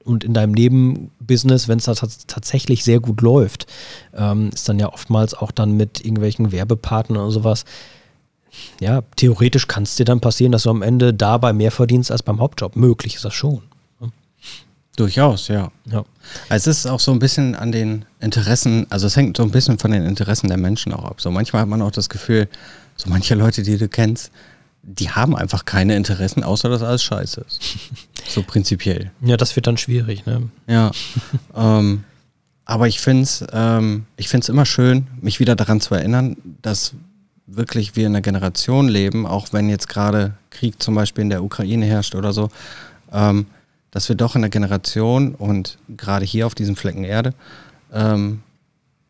Und 0.03 0.23
in 0.23 0.33
deinem 0.33 0.53
Nebenbusiness, 0.53 1.67
wenn 1.67 1.77
es 1.77 1.85
da 1.85 1.93
tatsächlich 1.93 2.83
sehr 2.83 2.99
gut 2.99 3.21
läuft, 3.21 3.67
ähm, 4.15 4.49
ist 4.51 4.67
dann 4.67 4.79
ja 4.79 4.91
oftmals 4.91 5.35
auch 5.35 5.51
dann 5.51 5.73
mit 5.73 6.03
irgendwelchen 6.03 6.51
Werbepartnern 6.51 7.21
oder 7.21 7.31
sowas. 7.31 7.65
Ja, 8.79 9.03
theoretisch 9.15 9.67
kann 9.67 9.83
es 9.83 9.95
dir 9.95 10.05
dann 10.05 10.19
passieren, 10.19 10.51
dass 10.51 10.63
du 10.63 10.71
am 10.71 10.81
Ende 10.81 11.13
dabei 11.13 11.53
mehr 11.53 11.71
verdienst 11.71 12.11
als 12.11 12.23
beim 12.23 12.39
Hauptjob. 12.39 12.75
Möglich 12.75 13.15
ist 13.15 13.25
das 13.25 13.33
schon. 13.33 13.61
Durchaus, 14.95 15.47
ja. 15.47 15.71
ja. 15.85 16.03
Also 16.49 16.69
es 16.69 16.79
ist 16.79 16.85
auch 16.85 16.99
so 16.99 17.11
ein 17.11 17.19
bisschen 17.19 17.55
an 17.55 17.71
den 17.71 18.05
Interessen, 18.19 18.85
also 18.89 19.07
es 19.07 19.15
hängt 19.15 19.37
so 19.37 19.43
ein 19.43 19.51
bisschen 19.51 19.79
von 19.79 19.91
den 19.91 20.05
Interessen 20.05 20.47
der 20.47 20.57
Menschen 20.57 20.93
auch 20.93 21.05
ab. 21.05 21.21
So 21.21 21.31
manchmal 21.31 21.61
hat 21.61 21.69
man 21.69 21.81
auch 21.81 21.91
das 21.91 22.09
Gefühl, 22.09 22.49
so 22.97 23.09
manche 23.09 23.35
Leute, 23.35 23.63
die 23.63 23.77
du 23.77 23.87
kennst, 23.87 24.31
die 24.83 25.09
haben 25.09 25.35
einfach 25.35 25.65
keine 25.65 25.95
Interessen, 25.95 26.43
außer 26.43 26.67
dass 26.69 26.81
alles 26.81 27.03
scheiße 27.03 27.45
ist. 27.47 27.61
so 28.27 28.43
prinzipiell. 28.43 29.11
Ja, 29.21 29.37
das 29.37 29.55
wird 29.55 29.67
dann 29.67 29.77
schwierig, 29.77 30.25
ne? 30.25 30.49
Ja. 30.67 30.91
ähm, 31.55 32.03
aber 32.65 32.87
ich 32.87 32.99
finde 32.99 33.23
es 33.23 33.45
ähm, 33.53 34.05
immer 34.47 34.65
schön, 34.65 35.07
mich 35.21 35.39
wieder 35.39 35.55
daran 35.55 35.81
zu 35.81 35.93
erinnern, 35.95 36.37
dass 36.61 36.93
wirklich 37.47 37.95
wir 37.95 38.07
in 38.07 38.13
einer 38.13 38.21
Generation 38.21 38.87
leben, 38.87 39.25
auch 39.25 39.47
wenn 39.51 39.69
jetzt 39.69 39.89
gerade 39.89 40.35
Krieg 40.49 40.81
zum 40.81 40.95
Beispiel 40.95 41.23
in 41.23 41.29
der 41.29 41.43
Ukraine 41.43 41.85
herrscht 41.85 42.15
oder 42.15 42.33
so, 42.33 42.49
ähm, 43.11 43.45
dass 43.91 44.07
wir 44.09 44.15
doch 44.15 44.35
in 44.35 44.41
der 44.41 44.49
Generation 44.49 45.35
und 45.35 45.77
gerade 45.89 46.25
hier 46.25 46.47
auf 46.47 46.55
diesem 46.55 46.75
Flecken 46.75 47.03
Erde 47.03 47.33
ähm, 47.93 48.41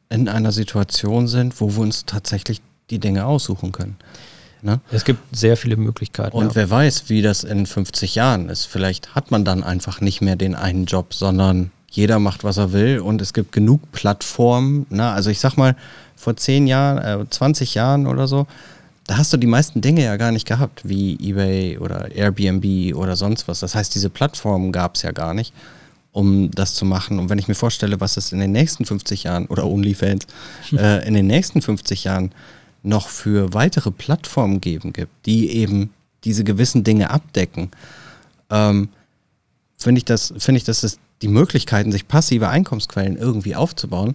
in 0.10 0.28
einer 0.28 0.52
Situation 0.52 1.28
sind, 1.28 1.62
wo 1.62 1.76
wir 1.76 1.80
uns 1.80 2.06
tatsächlich 2.06 2.62
die 2.90 3.00
Dinge 3.00 3.26
aussuchen 3.26 3.72
können. 3.72 3.96
Ne? 4.62 4.80
Es 4.92 5.06
gibt 5.06 5.20
sehr 5.36 5.58
viele 5.58 5.78
Möglichkeiten. 5.78 6.36
Und 6.36 6.50
ja. 6.50 6.56
wer 6.56 6.70
weiß, 6.70 7.10
wie 7.10 7.22
das 7.22 7.44
in 7.44 7.66
50 7.66 8.16
Jahren 8.16 8.50
ist. 8.50 8.66
Vielleicht 8.66 9.16
hat 9.16 9.32
man 9.32 9.46
dann 9.46 9.64
einfach 9.64 10.02
nicht 10.02 10.22
mehr 10.22 10.36
den 10.36 10.56
einen 10.56 10.86
Job, 10.86 11.14
sondern 11.14 11.72
jeder 11.90 12.20
macht, 12.20 12.44
was 12.44 12.58
er 12.58 12.72
will 12.72 13.00
und 13.00 13.22
es 13.22 13.34
gibt 13.34 13.52
genug 13.52 13.92
Plattformen. 13.92 14.86
Ne? 14.90 15.10
Also 15.10 15.30
ich 15.30 15.40
sag 15.40 15.58
mal, 15.58 15.76
vor 16.16 16.36
10 16.36 16.68
Jahren, 16.68 17.22
äh, 17.22 17.30
20 17.30 17.74
Jahren 17.74 18.08
oder 18.08 18.28
so, 18.28 18.46
da 19.12 19.18
hast 19.18 19.34
du 19.34 19.38
die 19.38 19.46
meisten 19.46 19.82
Dinge 19.82 20.06
ja 20.06 20.16
gar 20.16 20.32
nicht 20.32 20.48
gehabt, 20.48 20.88
wie 20.88 21.16
eBay 21.16 21.78
oder 21.80 22.16
Airbnb 22.16 22.96
oder 22.96 23.18
sonst 23.18 23.46
was. 23.50 23.60
Das 23.60 23.76
heißt, 23.76 23.94
diese 23.94 24.10
Plattformen 24.10 24.72
gab 24.72 24.96
es 24.96 25.02
ja 25.02 25.12
gar 25.12 25.34
nicht, 25.34 25.54
um 26.14 26.50
das 26.52 26.76
zu 26.76 26.86
machen. 26.86 27.20
Und 27.20 27.30
wenn 27.30 27.38
ich 27.38 27.50
mir 27.50 27.56
vorstelle, 27.56 28.00
was 28.00 28.16
es 28.16 28.32
in 28.32 28.40
den 28.40 28.54
nächsten 28.54 28.86
50 28.86 29.24
Jahren 29.24 29.48
oder 29.48 29.66
OnlyFans 29.66 30.28
äh, 30.78 31.06
in 31.06 31.14
den 31.14 31.28
nächsten 31.28 31.62
50 31.62 32.06
Jahren 32.06 32.32
noch 32.84 33.10
für 33.10 33.54
weitere 33.54 33.92
Plattformen 33.92 34.62
geben 34.62 34.94
gibt, 34.94 35.12
die 35.26 35.50
eben 35.50 35.90
diese 36.24 36.46
gewissen 36.46 36.86
Dinge 36.86 37.10
abdecken, 37.10 37.70
ähm, 38.50 38.88
finde 39.78 40.00
ich, 40.00 40.06
das, 40.06 40.34
find 40.38 40.58
ich, 40.58 40.64
dass 40.64 40.84
es 40.84 41.00
die 41.22 41.28
Möglichkeiten, 41.28 41.92
sich 41.92 42.08
passive 42.08 42.48
Einkommensquellen 42.48 43.18
irgendwie 43.18 43.58
aufzubauen, 43.58 44.14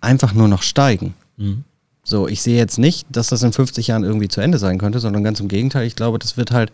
einfach 0.00 0.32
nur 0.32 0.46
noch 0.46 0.62
steigen. 0.62 1.14
Mhm. 1.38 1.64
So, 2.08 2.26
ich 2.26 2.40
sehe 2.40 2.56
jetzt 2.56 2.78
nicht, 2.78 3.06
dass 3.10 3.26
das 3.26 3.42
in 3.42 3.52
50 3.52 3.88
Jahren 3.88 4.02
irgendwie 4.02 4.28
zu 4.28 4.40
Ende 4.40 4.56
sein 4.56 4.78
könnte, 4.78 4.98
sondern 4.98 5.22
ganz 5.22 5.40
im 5.40 5.48
Gegenteil, 5.48 5.86
ich 5.86 5.94
glaube, 5.94 6.18
das 6.18 6.38
wird 6.38 6.52
halt 6.52 6.72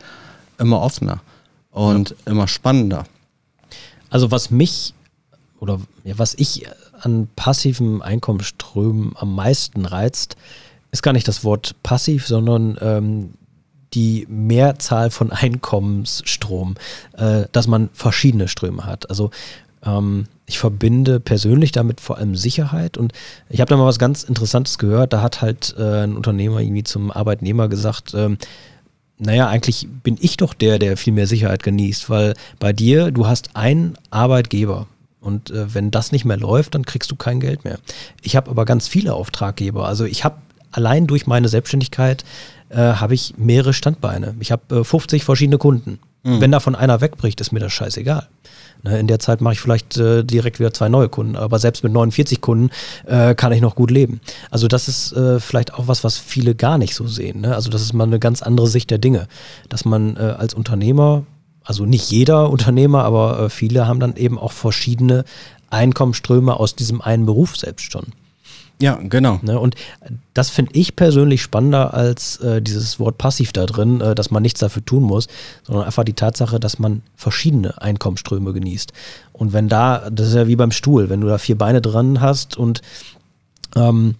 immer 0.58 0.80
offener 0.80 1.20
und 1.72 2.10
ja. 2.10 2.16
immer 2.26 2.46
spannender. 2.46 3.04
Also 4.10 4.30
was 4.30 4.52
mich 4.52 4.94
oder 5.58 5.80
was 6.04 6.34
ich 6.34 6.68
an 7.00 7.26
passiven 7.34 8.00
Einkommensströmen 8.00 9.14
am 9.16 9.34
meisten 9.34 9.86
reizt, 9.86 10.36
ist 10.92 11.02
gar 11.02 11.12
nicht 11.12 11.26
das 11.26 11.42
Wort 11.42 11.74
passiv, 11.82 12.28
sondern 12.28 12.78
ähm, 12.80 13.34
die 13.92 14.26
Mehrzahl 14.28 15.10
von 15.10 15.32
Einkommensstrom, 15.32 16.76
äh, 17.16 17.46
dass 17.50 17.66
man 17.66 17.90
verschiedene 17.92 18.46
Ströme 18.46 18.86
hat. 18.86 19.10
Also 19.10 19.32
ähm, 19.84 20.26
ich 20.46 20.58
verbinde 20.58 21.20
persönlich 21.20 21.72
damit 21.72 22.00
vor 22.00 22.18
allem 22.18 22.36
Sicherheit 22.36 22.98
und 22.98 23.12
ich 23.48 23.60
habe 23.60 23.70
da 23.70 23.76
mal 23.76 23.86
was 23.86 23.98
ganz 23.98 24.22
Interessantes 24.22 24.78
gehört. 24.78 25.12
Da 25.12 25.22
hat 25.22 25.40
halt 25.40 25.74
äh, 25.78 26.04
ein 26.04 26.16
Unternehmer 26.16 26.60
irgendwie 26.60 26.84
zum 26.84 27.10
Arbeitnehmer 27.10 27.68
gesagt, 27.68 28.12
ähm, 28.14 28.36
naja, 29.18 29.48
eigentlich 29.48 29.88
bin 30.02 30.18
ich 30.20 30.36
doch 30.36 30.54
der, 30.54 30.78
der 30.78 30.96
viel 30.96 31.12
mehr 31.12 31.26
Sicherheit 31.26 31.62
genießt, 31.62 32.10
weil 32.10 32.34
bei 32.58 32.72
dir, 32.72 33.10
du 33.10 33.26
hast 33.26 33.56
einen 33.56 33.96
Arbeitgeber. 34.10 34.86
Und 35.20 35.50
äh, 35.50 35.72
wenn 35.72 35.90
das 35.90 36.12
nicht 36.12 36.26
mehr 36.26 36.36
läuft, 36.36 36.74
dann 36.74 36.84
kriegst 36.84 37.10
du 37.10 37.16
kein 37.16 37.40
Geld 37.40 37.64
mehr. 37.64 37.78
Ich 38.20 38.36
habe 38.36 38.50
aber 38.50 38.66
ganz 38.66 38.88
viele 38.88 39.14
Auftraggeber. 39.14 39.86
Also 39.88 40.04
ich 40.04 40.24
habe 40.24 40.36
allein 40.70 41.06
durch 41.06 41.26
meine 41.26 41.48
Selbstständigkeit 41.48 42.24
äh, 42.68 42.76
habe 42.76 43.14
ich 43.14 43.34
mehrere 43.38 43.72
Standbeine. 43.72 44.34
Ich 44.40 44.52
habe 44.52 44.80
äh, 44.80 44.84
50 44.84 45.24
verschiedene 45.24 45.56
Kunden. 45.56 45.98
Mhm. 46.24 46.40
Wenn 46.40 46.50
davon 46.50 46.74
einer 46.74 47.00
wegbricht, 47.00 47.40
ist 47.40 47.52
mir 47.52 47.60
das 47.60 47.72
scheißegal. 47.72 48.28
Ne, 48.82 48.98
in 48.98 49.06
der 49.06 49.18
Zeit 49.18 49.40
mache 49.40 49.54
ich 49.54 49.60
vielleicht 49.60 49.96
äh, 49.96 50.24
direkt 50.24 50.58
wieder 50.58 50.72
zwei 50.72 50.88
neue 50.88 51.08
Kunden, 51.08 51.36
aber 51.36 51.58
selbst 51.58 51.84
mit 51.84 51.92
49 51.92 52.40
Kunden 52.40 52.70
äh, 53.06 53.34
kann 53.34 53.52
ich 53.52 53.60
noch 53.60 53.76
gut 53.76 53.90
leben. 53.90 54.20
Also 54.50 54.68
das 54.68 54.88
ist 54.88 55.12
äh, 55.12 55.38
vielleicht 55.38 55.74
auch 55.74 55.86
was, 55.86 56.04
was 56.04 56.18
viele 56.18 56.54
gar 56.54 56.76
nicht 56.76 56.94
so 56.94 57.06
sehen. 57.06 57.42
Ne? 57.42 57.54
Also 57.54 57.70
das 57.70 57.82
ist 57.82 57.92
mal 57.92 58.04
eine 58.04 58.18
ganz 58.18 58.42
andere 58.42 58.66
Sicht 58.66 58.90
der 58.90 58.98
Dinge, 58.98 59.28
dass 59.68 59.84
man 59.84 60.16
äh, 60.16 60.20
als 60.20 60.54
Unternehmer, 60.54 61.24
also 61.62 61.86
nicht 61.86 62.10
jeder 62.10 62.50
Unternehmer, 62.50 63.04
aber 63.04 63.40
äh, 63.40 63.48
viele 63.48 63.86
haben 63.86 64.00
dann 64.00 64.16
eben 64.16 64.38
auch 64.38 64.52
verschiedene 64.52 65.24
Einkommensströme 65.70 66.58
aus 66.58 66.74
diesem 66.74 67.00
einen 67.00 67.26
Beruf 67.26 67.56
selbst 67.56 67.90
schon. 67.90 68.12
Ja, 68.80 68.98
genau. 69.02 69.38
Ne, 69.42 69.58
und 69.58 69.76
das 70.34 70.50
finde 70.50 70.72
ich 70.74 70.96
persönlich 70.96 71.42
spannender 71.42 71.94
als 71.94 72.38
äh, 72.38 72.60
dieses 72.60 72.98
Wort 72.98 73.18
passiv 73.18 73.52
da 73.52 73.66
drin, 73.66 74.00
äh, 74.00 74.14
dass 74.14 74.30
man 74.30 74.42
nichts 74.42 74.60
dafür 74.60 74.84
tun 74.84 75.04
muss, 75.04 75.28
sondern 75.62 75.84
einfach 75.84 76.04
die 76.04 76.14
Tatsache, 76.14 76.58
dass 76.58 76.78
man 76.78 77.02
verschiedene 77.14 77.80
Einkommensströme 77.80 78.52
genießt. 78.52 78.92
Und 79.32 79.52
wenn 79.52 79.68
da, 79.68 80.10
das 80.10 80.28
ist 80.28 80.34
ja 80.34 80.48
wie 80.48 80.56
beim 80.56 80.72
Stuhl, 80.72 81.08
wenn 81.08 81.20
du 81.20 81.28
da 81.28 81.38
vier 81.38 81.56
Beine 81.56 81.80
dran 81.80 82.20
hast 82.20 82.56
und 82.56 82.82
ähm, 83.76 84.16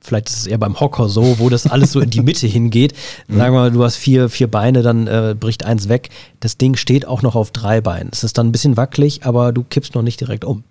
vielleicht 0.00 0.28
ist 0.28 0.38
es 0.38 0.46
eher 0.46 0.58
beim 0.58 0.78
Hocker 0.78 1.08
so, 1.08 1.38
wo 1.38 1.48
das 1.48 1.66
alles 1.66 1.92
so 1.92 2.00
in 2.00 2.10
die 2.10 2.20
Mitte 2.20 2.46
hingeht. 2.48 2.94
Mhm. 3.28 3.36
Sagen 3.36 3.54
wir 3.54 3.60
mal, 3.60 3.70
du 3.70 3.82
hast 3.84 3.96
vier, 3.96 4.28
vier 4.28 4.50
Beine, 4.50 4.82
dann 4.82 5.06
äh, 5.06 5.34
bricht 5.38 5.64
eins 5.64 5.88
weg. 5.88 6.10
Das 6.40 6.58
Ding 6.58 6.76
steht 6.76 7.06
auch 7.06 7.22
noch 7.22 7.36
auf 7.36 7.52
drei 7.52 7.80
Beinen. 7.80 8.10
Es 8.12 8.24
ist 8.24 8.38
dann 8.38 8.48
ein 8.48 8.52
bisschen 8.52 8.76
wackelig, 8.76 9.24
aber 9.24 9.52
du 9.52 9.64
kippst 9.64 9.94
noch 9.94 10.02
nicht 10.02 10.20
direkt 10.20 10.44
um. 10.44 10.64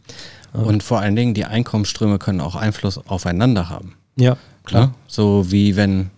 Und 0.54 0.84
vor 0.84 1.00
allen 1.00 1.16
Dingen, 1.16 1.34
die 1.34 1.46
Einkommensströme 1.46 2.20
können 2.20 2.42
auch 2.42 2.56
Einfluss 2.56 3.00
aufeinander 3.08 3.70
haben. 3.70 3.96
Ja, 4.16 4.38
klar. 4.64 4.84
Ja? 4.84 4.94
So 5.08 5.52
wie 5.52 5.76
wenn, 5.76 6.12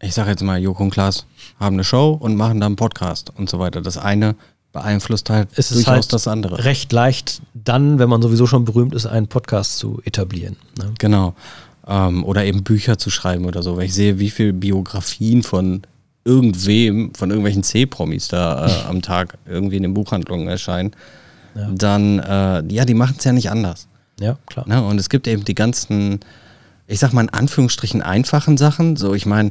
ich 0.00 0.14
sage 0.14 0.30
jetzt 0.30 0.42
mal, 0.42 0.60
Joko 0.60 0.84
und 0.84 0.90
Klaas 0.90 1.26
haben 1.58 1.74
eine 1.74 1.84
Show 1.84 2.16
und 2.18 2.36
machen 2.36 2.60
dann 2.60 2.68
einen 2.68 2.76
Podcast 2.76 3.32
und 3.36 3.50
so 3.50 3.58
weiter. 3.58 3.80
Das 3.80 3.98
eine 3.98 4.36
beeinflusst 4.72 5.30
halt 5.30 5.48
es 5.56 5.70
durchaus 5.70 5.88
halt 5.88 6.12
das 6.12 6.28
andere. 6.28 6.64
Recht 6.64 6.92
leicht 6.92 7.42
dann, 7.54 7.98
wenn 7.98 8.08
man 8.08 8.22
sowieso 8.22 8.46
schon 8.46 8.64
berühmt 8.64 8.94
ist, 8.94 9.06
einen 9.06 9.26
Podcast 9.26 9.78
zu 9.78 10.00
etablieren. 10.04 10.56
Ne? 10.78 10.92
Genau. 10.98 11.34
Ähm, 11.88 12.24
oder 12.24 12.44
eben 12.44 12.62
Bücher 12.62 12.98
zu 12.98 13.10
schreiben 13.10 13.46
oder 13.46 13.64
so. 13.64 13.76
Weil 13.76 13.86
ich 13.86 13.94
sehe, 13.94 14.20
wie 14.20 14.30
viele 14.30 14.52
Biografien 14.52 15.42
von 15.42 15.82
irgendwem, 16.24 17.12
von 17.14 17.30
irgendwelchen 17.30 17.64
C-Promis 17.64 18.28
da 18.28 18.66
äh, 18.66 18.88
am 18.88 19.02
Tag 19.02 19.38
irgendwie 19.46 19.76
in 19.76 19.82
den 19.82 19.94
Buchhandlungen 19.94 20.46
erscheinen 20.46 20.92
ja. 21.54 21.68
dann, 21.72 22.18
äh, 22.18 22.62
ja, 22.72 22.84
die 22.84 22.94
machen 22.94 23.16
es 23.18 23.24
ja 23.24 23.32
nicht 23.32 23.50
anders. 23.50 23.88
Ja, 24.20 24.36
klar. 24.46 24.68
Ne? 24.68 24.84
Und 24.84 24.98
es 24.98 25.08
gibt 25.08 25.26
eben 25.26 25.44
die 25.44 25.54
ganzen, 25.54 26.20
ich 26.86 27.00
sag 27.00 27.12
mal 27.12 27.22
in 27.22 27.30
Anführungsstrichen 27.30 28.02
einfachen 28.02 28.56
Sachen. 28.56 28.96
So, 28.96 29.14
ich 29.14 29.26
meine, 29.26 29.50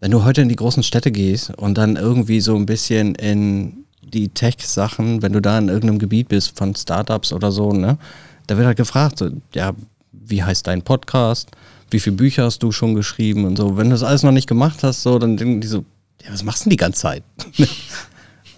wenn 0.00 0.10
du 0.10 0.24
heute 0.24 0.42
in 0.42 0.48
die 0.48 0.56
großen 0.56 0.82
Städte 0.82 1.10
gehst 1.10 1.50
und 1.56 1.78
dann 1.78 1.96
irgendwie 1.96 2.40
so 2.40 2.54
ein 2.54 2.66
bisschen 2.66 3.14
in 3.14 3.84
die 4.02 4.28
Tech-Sachen, 4.28 5.22
wenn 5.22 5.32
du 5.32 5.40
da 5.40 5.58
in 5.58 5.68
irgendeinem 5.68 5.98
Gebiet 5.98 6.28
bist 6.28 6.56
von 6.58 6.74
Startups 6.74 7.32
oder 7.32 7.50
so, 7.50 7.72
ne, 7.72 7.98
da 8.46 8.56
wird 8.56 8.66
halt 8.66 8.76
gefragt, 8.76 9.18
so, 9.18 9.30
ja, 9.54 9.72
wie 10.12 10.42
heißt 10.42 10.66
dein 10.66 10.82
Podcast? 10.82 11.50
Wie 11.90 12.00
viele 12.00 12.16
Bücher 12.16 12.44
hast 12.44 12.62
du 12.62 12.72
schon 12.72 12.94
geschrieben 12.94 13.44
und 13.44 13.56
so. 13.56 13.76
Wenn 13.76 13.86
du 13.86 13.94
das 13.94 14.02
alles 14.02 14.22
noch 14.22 14.32
nicht 14.32 14.48
gemacht 14.48 14.82
hast, 14.82 15.02
so, 15.02 15.18
dann 15.18 15.36
denken 15.36 15.60
die 15.60 15.68
so, 15.68 15.84
ja, 16.22 16.32
was 16.32 16.44
machst 16.44 16.60
du 16.60 16.64
denn 16.64 16.70
die 16.70 16.76
ganze 16.76 17.00
Zeit? 17.00 17.22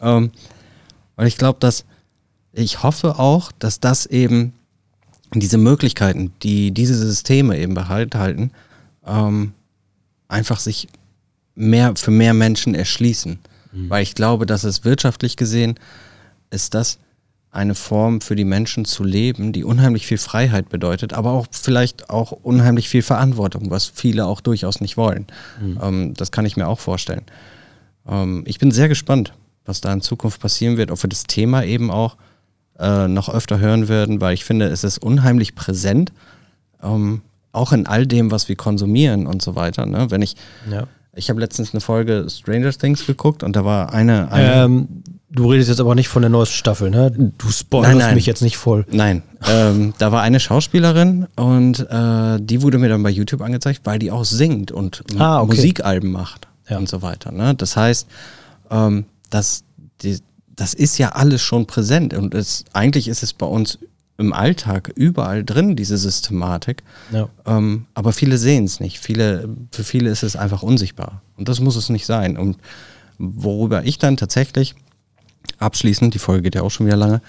ähm, 0.02 0.30
und 1.16 1.26
ich 1.26 1.38
glaube, 1.38 1.58
dass 1.60 1.84
ich 2.56 2.82
hoffe 2.82 3.18
auch, 3.18 3.52
dass 3.52 3.80
das 3.80 4.06
eben 4.06 4.54
diese 5.34 5.58
Möglichkeiten, 5.58 6.32
die 6.42 6.70
diese 6.70 6.96
Systeme 6.96 7.58
eben 7.58 7.74
behalten, 7.74 8.50
ähm, 9.06 9.52
einfach 10.28 10.58
sich 10.58 10.88
mehr 11.54 11.94
für 11.96 12.10
mehr 12.10 12.32
Menschen 12.32 12.74
erschließen. 12.74 13.38
Mhm. 13.72 13.90
Weil 13.90 14.02
ich 14.02 14.14
glaube, 14.14 14.46
dass 14.46 14.64
es 14.64 14.84
wirtschaftlich 14.84 15.36
gesehen 15.36 15.78
ist 16.50 16.74
das 16.74 16.98
eine 17.50 17.74
Form 17.74 18.20
für 18.20 18.36
die 18.36 18.44
Menschen 18.44 18.84
zu 18.84 19.04
leben, 19.04 19.52
die 19.52 19.64
unheimlich 19.64 20.06
viel 20.06 20.18
Freiheit 20.18 20.68
bedeutet, 20.68 21.12
aber 21.12 21.32
auch 21.32 21.46
vielleicht 21.50 22.10
auch 22.10 22.32
unheimlich 22.32 22.88
viel 22.88 23.02
Verantwortung, 23.02 23.70
was 23.70 23.86
viele 23.86 24.26
auch 24.26 24.40
durchaus 24.40 24.80
nicht 24.80 24.96
wollen. 24.96 25.26
Mhm. 25.60 25.78
Ähm, 25.82 26.14
das 26.14 26.32
kann 26.32 26.46
ich 26.46 26.56
mir 26.56 26.68
auch 26.68 26.80
vorstellen. 26.80 27.24
Ähm, 28.08 28.44
ich 28.46 28.58
bin 28.58 28.70
sehr 28.70 28.88
gespannt, 28.88 29.34
was 29.66 29.80
da 29.80 29.92
in 29.92 30.00
Zukunft 30.00 30.40
passieren 30.40 30.76
wird, 30.76 30.90
ob 30.90 31.02
wir 31.02 31.08
das 31.08 31.24
Thema 31.24 31.64
eben 31.64 31.90
auch 31.90 32.16
äh, 32.78 33.08
noch 33.08 33.28
öfter 33.28 33.58
hören 33.58 33.88
werden, 33.88 34.20
weil 34.20 34.34
ich 34.34 34.44
finde, 34.44 34.66
es 34.66 34.84
ist 34.84 34.98
unheimlich 34.98 35.54
präsent, 35.54 36.12
ähm, 36.82 37.22
auch 37.52 37.72
in 37.72 37.86
all 37.86 38.06
dem, 38.06 38.30
was 38.30 38.48
wir 38.48 38.56
konsumieren 38.56 39.26
und 39.26 39.42
so 39.42 39.56
weiter. 39.56 39.86
Ne? 39.86 40.10
Wenn 40.10 40.22
ich, 40.22 40.36
ja. 40.70 40.84
ich 41.14 41.30
habe 41.30 41.40
letztens 41.40 41.72
eine 41.72 41.80
Folge 41.80 42.26
Stranger 42.28 42.72
Things 42.72 43.06
geguckt 43.06 43.42
und 43.42 43.56
da 43.56 43.64
war 43.64 43.92
eine, 43.92 44.30
eine 44.30 44.64
ähm, 44.64 44.88
Du 45.28 45.50
redest 45.50 45.68
jetzt 45.68 45.80
aber 45.80 45.94
nicht 45.94 46.08
von 46.08 46.22
der 46.22 46.30
neuesten 46.30 46.54
Staffel, 46.54 46.88
ne? 46.88 47.10
Du 47.10 47.50
spoilerst 47.50 47.90
nein, 47.90 48.06
nein. 48.06 48.14
mich 48.14 48.26
jetzt 48.26 48.42
nicht 48.42 48.56
voll. 48.56 48.86
Nein, 48.90 49.22
ähm, 49.46 49.92
da 49.98 50.12
war 50.12 50.22
eine 50.22 50.38
Schauspielerin 50.38 51.26
und 51.36 51.80
äh, 51.90 52.38
die 52.40 52.62
wurde 52.62 52.78
mir 52.78 52.88
dann 52.88 53.02
bei 53.02 53.10
YouTube 53.10 53.42
angezeigt, 53.42 53.80
weil 53.84 53.98
die 53.98 54.12
auch 54.12 54.24
singt 54.24 54.70
und 54.70 55.02
ah, 55.18 55.40
okay. 55.40 55.56
Musikalben 55.56 56.12
macht 56.12 56.46
ja. 56.70 56.78
und 56.78 56.88
so 56.88 57.02
weiter. 57.02 57.32
Ne? 57.32 57.54
Das 57.54 57.76
heißt, 57.76 58.06
ähm, 58.70 59.04
das, 59.28 59.64
die, 60.00 60.18
das 60.56 60.74
ist 60.74 60.98
ja 60.98 61.10
alles 61.10 61.42
schon 61.42 61.66
präsent 61.66 62.14
und 62.14 62.34
es, 62.34 62.64
eigentlich 62.72 63.08
ist 63.08 63.22
es 63.22 63.32
bei 63.32 63.46
uns 63.46 63.78
im 64.18 64.32
Alltag 64.32 64.90
überall 64.94 65.44
drin, 65.44 65.76
diese 65.76 65.98
Systematik. 65.98 66.82
Ja. 67.12 67.28
Ähm, 67.44 67.86
aber 67.94 68.12
viele 68.12 68.38
sehen 68.38 68.64
es 68.64 68.80
nicht. 68.80 68.98
Viele, 68.98 69.48
für 69.70 69.84
viele 69.84 70.10
ist 70.10 70.22
es 70.22 70.36
einfach 70.36 70.62
unsichtbar. 70.62 71.20
Und 71.36 71.48
das 71.48 71.60
muss 71.60 71.76
es 71.76 71.90
nicht 71.90 72.06
sein. 72.06 72.38
Und 72.38 72.56
worüber 73.18 73.84
ich 73.84 73.98
dann 73.98 74.16
tatsächlich 74.16 74.74
abschließend, 75.58 76.14
die 76.14 76.18
Folge 76.18 76.42
geht 76.42 76.54
ja 76.54 76.62
auch 76.62 76.70
schon 76.70 76.86
wieder 76.86 76.96
lange, 76.96 77.20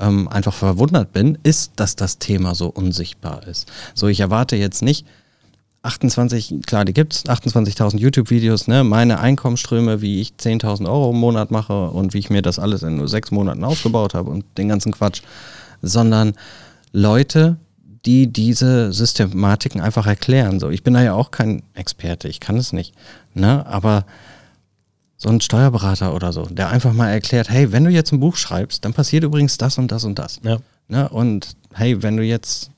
ähm, 0.00 0.26
einfach 0.28 0.54
verwundert 0.54 1.12
bin, 1.12 1.38
ist, 1.44 1.72
dass 1.76 1.94
das 1.94 2.18
Thema 2.18 2.54
so 2.56 2.68
unsichtbar 2.68 3.46
ist. 3.46 3.70
So, 3.94 4.08
ich 4.08 4.20
erwarte 4.20 4.56
jetzt 4.56 4.82
nicht 4.82 5.06
28, 5.82 6.60
klar, 6.64 6.84
die 6.84 6.92
gibt's, 6.92 7.24
28.000 7.26 7.98
YouTube-Videos, 7.98 8.68
ne, 8.68 8.84
meine 8.84 9.18
Einkommensströme, 9.18 10.00
wie 10.00 10.20
ich 10.20 10.34
10.000 10.38 10.86
Euro 10.86 11.10
im 11.10 11.18
Monat 11.18 11.50
mache 11.50 11.90
und 11.90 12.14
wie 12.14 12.18
ich 12.18 12.30
mir 12.30 12.42
das 12.42 12.58
alles 12.58 12.82
in 12.82 12.96
nur 12.96 13.08
sechs 13.08 13.30
Monaten 13.30 13.64
aufgebaut 13.64 14.14
habe 14.14 14.30
und 14.30 14.44
den 14.58 14.68
ganzen 14.68 14.92
Quatsch, 14.92 15.22
sondern 15.82 16.34
Leute, 16.92 17.56
die 18.04 18.32
diese 18.32 18.92
Systematiken 18.92 19.80
einfach 19.80 20.06
erklären. 20.06 20.60
So, 20.60 20.70
ich 20.70 20.84
bin 20.84 20.94
da 20.94 21.02
ja 21.02 21.14
auch 21.14 21.30
kein 21.32 21.62
Experte, 21.74 22.28
ich 22.28 22.38
kann 22.38 22.56
es 22.56 22.72
nicht, 22.72 22.94
ne, 23.34 23.66
aber 23.66 24.04
so 25.22 25.28
ein 25.28 25.40
Steuerberater 25.40 26.14
oder 26.14 26.32
so, 26.32 26.46
der 26.46 26.70
einfach 26.70 26.92
mal 26.92 27.08
erklärt, 27.08 27.48
hey, 27.48 27.70
wenn 27.70 27.84
du 27.84 27.90
jetzt 27.90 28.12
ein 28.12 28.18
Buch 28.18 28.36
schreibst, 28.36 28.84
dann 28.84 28.92
passiert 28.92 29.22
übrigens 29.22 29.56
das 29.56 29.78
und 29.78 29.92
das 29.92 30.04
und 30.04 30.18
das. 30.18 30.40
Ja. 30.42 30.58
Ne? 30.88 31.08
Und 31.08 31.56
hey, 31.72 32.02
wenn 32.02 32.16
du 32.16 32.24
jetzt, 32.24 32.71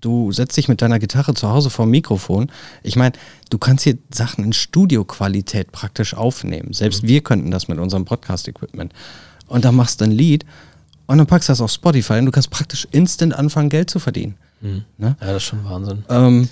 du 0.00 0.32
setzt 0.32 0.56
dich 0.56 0.68
mit 0.68 0.82
deiner 0.82 0.98
Gitarre 0.98 1.34
zu 1.34 1.48
Hause 1.50 1.70
vor 1.70 1.86
Mikrofon, 1.86 2.50
ich 2.82 2.96
meine, 2.96 3.12
du 3.50 3.58
kannst 3.58 3.84
hier 3.84 3.98
Sachen 4.12 4.44
in 4.44 4.52
Studioqualität 4.52 5.72
praktisch 5.72 6.14
aufnehmen. 6.14 6.72
Selbst 6.72 7.02
mhm. 7.02 7.08
wir 7.08 7.20
könnten 7.22 7.50
das 7.50 7.68
mit 7.68 7.78
unserem 7.78 8.04
Podcast-Equipment. 8.04 8.92
Und 9.46 9.64
dann 9.64 9.74
machst 9.74 10.00
du 10.00 10.04
ein 10.04 10.12
Lied 10.12 10.44
und 11.06 11.18
dann 11.18 11.26
packst 11.26 11.48
du 11.48 11.52
das 11.52 11.60
auf 11.60 11.72
Spotify 11.72 12.14
und 12.14 12.26
du 12.26 12.30
kannst 12.30 12.50
praktisch 12.50 12.86
instant 12.92 13.34
anfangen, 13.34 13.68
Geld 13.68 13.90
zu 13.90 13.98
verdienen. 13.98 14.36
Mhm. 14.60 14.84
Ne? 14.96 15.16
Ja, 15.20 15.26
das 15.26 15.36
ist 15.38 15.44
schon 15.44 15.64
Wahnsinn. 15.64 16.04
Ähm, 16.08 16.48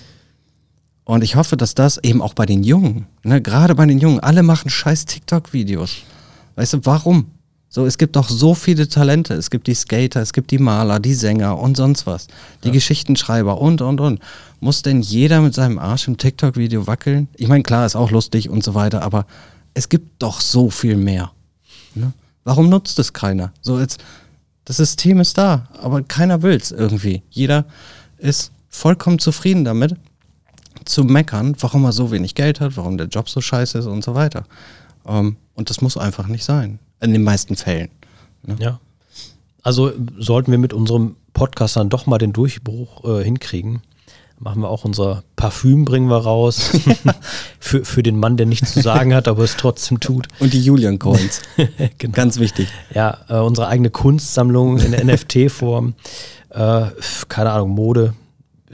und 1.05 1.23
ich 1.23 1.35
hoffe, 1.35 1.57
dass 1.57 1.73
das 1.73 1.97
eben 1.97 2.21
auch 2.21 2.33
bei 2.33 2.45
den 2.45 2.63
Jungen, 2.63 3.07
ne, 3.23 3.41
gerade 3.41 3.73
bei 3.73 3.85
den 3.85 3.99
Jungen, 3.99 4.19
alle 4.19 4.43
machen 4.43 4.69
scheiß 4.69 5.05
TikTok-Videos. 5.05 6.03
Weißt 6.55 6.73
du, 6.73 6.79
warum? 6.83 7.31
So, 7.71 7.85
es 7.85 7.99
gibt 7.99 8.15
doch 8.15 8.27
so 8.27 8.55
viele 8.55 8.89
Talente. 8.89 9.35
Es 9.35 9.51
gibt 9.51 9.67
die 9.67 9.75
Skater, 9.75 10.21
es 10.21 10.33
gibt 10.33 10.49
die 10.49 10.57
Maler, 10.57 10.99
die 10.99 11.13
Sänger 11.13 11.59
und 11.59 11.77
sonst 11.77 12.07
was. 12.07 12.27
Die 12.63 12.69
ja. 12.69 12.73
Geschichtenschreiber 12.73 13.61
und, 13.61 13.81
und, 13.81 14.01
und. 14.01 14.19
Muss 14.59 14.81
denn 14.81 15.01
jeder 15.01 15.39
mit 15.41 15.53
seinem 15.53 15.77
Arsch 15.77 16.07
im 16.07 16.17
TikTok-Video 16.17 16.87
wackeln? 16.87 17.27
Ich 17.35 17.47
meine, 17.47 17.61
klar, 17.61 17.85
ist 17.85 17.95
auch 17.95 18.09
lustig 18.09 18.49
und 18.49 18.63
so 18.63 18.73
weiter, 18.73 19.03
aber 19.03 19.27
es 19.75 19.87
gibt 19.87 20.21
doch 20.21 20.41
so 20.41 20.71
viel 20.71 20.97
mehr. 20.97 21.31
Ne? 21.93 22.11
Warum 22.43 22.69
nutzt 22.69 22.97
es 22.97 23.13
keiner? 23.13 23.53
So, 23.61 23.79
jetzt, 23.79 24.03
das 24.65 24.77
System 24.77 25.19
ist 25.19 25.37
da, 25.37 25.67
aber 25.79 26.01
keiner 26.01 26.41
will 26.41 26.55
es 26.55 26.71
irgendwie. 26.71 27.21
Jeder 27.29 27.65
ist 28.17 28.51
vollkommen 28.69 29.19
zufrieden 29.19 29.63
damit 29.63 29.95
zu 30.85 31.03
meckern, 31.03 31.55
warum 31.59 31.85
er 31.85 31.91
so 31.91 32.09
wenig 32.09 32.33
Geld 32.33 32.61
hat, 32.61 32.77
warum 32.77 32.97
der 32.97 33.07
Job 33.07 33.29
so 33.29 33.41
scheiße 33.41 33.77
ist 33.77 33.85
und 33.85 34.03
so 34.03 34.15
weiter. 34.15 34.45
Ähm, 35.05 35.35
und 35.53 35.69
das 35.69 35.81
muss 35.81 35.97
einfach 35.97 36.27
nicht 36.27 36.43
sein. 36.43 36.79
In 37.01 37.13
den 37.13 37.23
meisten 37.23 37.55
Fällen. 37.55 37.89
Ne? 38.43 38.57
Ja. 38.59 38.79
Also 39.63 39.91
sollten 40.17 40.51
wir 40.51 40.57
mit 40.57 40.73
unserem 40.73 41.15
Podcast 41.33 41.75
dann 41.75 41.89
doch 41.89 42.05
mal 42.05 42.17
den 42.17 42.33
Durchbruch 42.33 43.03
äh, 43.05 43.23
hinkriegen. 43.23 43.81
Machen 44.39 44.61
wir 44.61 44.69
auch 44.69 44.85
unser 44.85 45.23
Parfüm, 45.35 45.83
bringen 45.83 46.09
wir 46.09 46.17
raus. 46.17 46.71
für, 47.59 47.83
für 47.83 48.03
den 48.03 48.17
Mann, 48.17 48.37
der 48.37 48.45
nichts 48.45 48.73
zu 48.73 48.81
sagen 48.81 49.13
hat, 49.13 49.27
aber 49.27 49.43
es 49.43 49.57
trotzdem 49.57 49.99
tut. 49.99 50.27
Und 50.39 50.53
die 50.53 50.61
Julian 50.61 50.97
Coins. 50.97 51.41
genau. 51.97 52.13
Ganz 52.13 52.39
wichtig. 52.39 52.69
Ja, 52.93 53.19
äh, 53.27 53.37
unsere 53.37 53.67
eigene 53.67 53.89
Kunstsammlung 53.89 54.79
in 54.79 54.91
NFT-Form. 54.91 55.93
Äh, 56.49 56.85
keine 57.27 57.51
Ahnung, 57.51 57.71
Mode, 57.71 58.13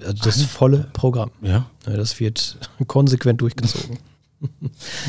also 0.03 0.23
das 0.23 0.41
volle 0.43 0.87
Programm. 0.93 1.31
Ja. 1.41 1.65
Das 1.85 2.19
wird 2.19 2.57
konsequent 2.87 3.41
durchgezogen. 3.41 3.97